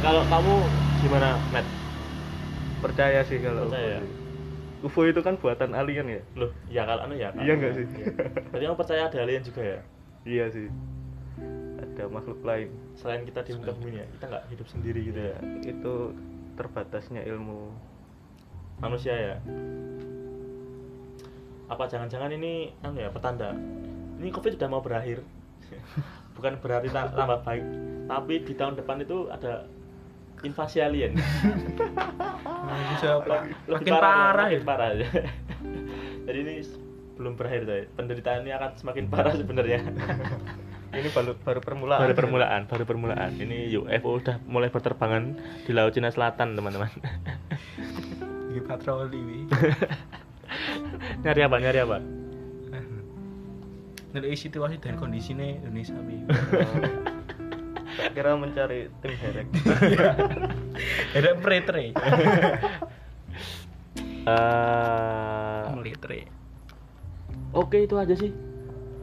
Kalau 0.00 0.22
kamu 0.32 0.54
gimana, 1.04 1.28
Matt? 1.52 1.68
Percaya 2.80 3.20
sih 3.28 3.36
kalau 3.44 3.68
Percaya. 3.68 4.00
UFO 4.78 5.02
itu 5.10 5.20
kan 5.26 5.34
buatan 5.36 5.74
alien 5.74 6.06
ya? 6.06 6.22
Loh, 6.38 6.50
ya 6.70 6.86
kalau 6.86 7.04
anu 7.10 7.18
ya. 7.18 7.34
Iya 7.34 7.52
nggak 7.58 7.72
sih? 7.74 7.84
Iya. 7.98 8.06
Berarti 8.54 8.64
kamu 8.64 8.78
percaya 8.78 9.02
ada 9.10 9.18
alien 9.26 9.42
juga 9.42 9.62
ya? 9.66 9.80
Iya 10.24 10.50
sih. 10.50 10.68
Ada 11.78 12.10
makhluk 12.10 12.42
lain. 12.42 12.70
Selain 12.98 13.22
kita 13.22 13.46
di 13.46 13.54
muka 13.54 13.70
bumi 13.74 14.02
ya, 14.02 14.06
kita 14.18 14.24
nggak 14.26 14.44
hidup 14.50 14.66
sendiri 14.66 15.00
gitu 15.06 15.20
ya. 15.20 15.36
Itu 15.62 15.92
terbatasnya 16.58 17.22
ilmu. 17.22 17.70
Manusia 18.78 19.14
ya. 19.14 19.34
Apa 21.68 21.84
jangan-jangan 21.86 22.32
ini 22.32 22.72
anu 22.80 22.98
ya 22.98 23.12
petanda? 23.12 23.52
Ini 24.18 24.28
Covid 24.32 24.56
sudah 24.56 24.68
mau 24.68 24.80
berakhir. 24.80 25.22
Bukan 26.38 26.58
berarti 26.62 26.88
ta- 26.88 27.10
tambah 27.10 27.42
baik, 27.42 27.64
tapi 28.06 28.34
di 28.46 28.54
tahun 28.54 28.78
depan 28.78 29.02
itu 29.02 29.26
ada 29.28 29.66
invasi 30.42 30.78
alien. 30.80 31.12
Nah, 32.58 32.74
bisa 32.92 33.22
apa? 33.22 33.48
Lebih 33.64 33.88
Makin 33.88 33.92
parah 33.96 34.28
ya. 34.28 34.36
makin 34.44 34.62
parah 34.66 34.88
ya. 34.92 35.08
Jadi 36.28 36.38
ini 36.42 36.54
belum 37.18 37.34
berakhir 37.34 37.66
coy. 37.66 37.82
Penderitaan 37.98 38.46
ini 38.46 38.54
akan 38.54 38.70
semakin 38.78 39.04
parah 39.10 39.34
sebenarnya. 39.34 39.82
Ini 40.88 41.12
baru 41.12 41.36
baru 41.44 41.60
permulaan. 41.60 42.00
baru 42.00 42.14
permulaan, 42.16 42.60
baru 42.64 42.84
permulaan. 42.88 43.36
Ini 43.36 43.76
UFO 43.76 44.24
udah 44.24 44.40
mulai 44.48 44.72
berterbangan 44.72 45.36
di 45.68 45.76
Laut 45.76 45.92
Cina 45.92 46.08
Selatan, 46.08 46.56
teman-teman. 46.56 46.88
Iki 48.48 48.60
patroli 48.64 49.20
wi. 49.20 49.38
nyari 51.20 51.44
apa? 51.44 51.56
Nyari 51.60 51.78
apa? 51.84 52.00
Nilai 54.16 54.32
situasi 54.32 54.80
dan 54.80 54.96
kondisinya 54.96 55.44
Indonesia. 55.44 55.92
Tak 57.98 58.14
kira 58.14 58.38
mencari 58.38 58.86
tim 59.02 59.10
herek. 59.10 59.46
Ada 61.18 61.30
pretre. 61.42 61.90
Eh, 64.22 65.64
Melitre. 65.74 66.37
Oke 67.56 67.88
itu 67.88 67.96
aja 67.96 68.12
sih 68.12 68.32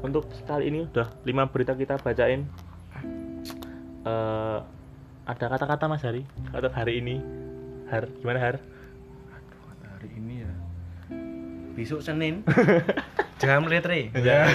untuk 0.05 0.29
kali 0.45 0.69
ini 0.69 0.85
udah 0.85 1.09
lima 1.25 1.49
berita 1.49 1.73
kita 1.73 1.97
bacain. 1.97 2.45
Eh, 4.05 4.59
ada 5.25 5.45
kata-kata 5.49 5.89
Mas 5.89 6.05
Hari 6.05 6.21
kata 6.53 6.69
hari 6.69 7.01
ini 7.01 7.17
Har 7.89 8.05
gimana 8.21 8.37
Har? 8.37 8.61
Aduh, 9.33 9.61
kata 9.65 9.85
hari 9.97 10.09
ini 10.13 10.45
ya. 10.45 10.51
Besok 11.73 12.05
Senin. 12.05 12.45
Jangan 13.41 13.65
melitre. 13.65 14.13
Ya. 14.13 14.45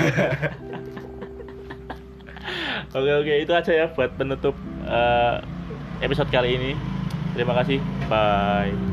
Oke 2.91 3.07
oke 3.07 3.47
itu 3.47 3.53
aja 3.55 3.71
ya 3.71 3.87
buat 3.95 4.11
penutup 4.19 4.59
eh, 4.83 5.39
episode 6.03 6.27
kali 6.27 6.59
ini. 6.59 6.73
Terima 7.39 7.55
kasih. 7.55 7.79
Bye. 8.11 8.90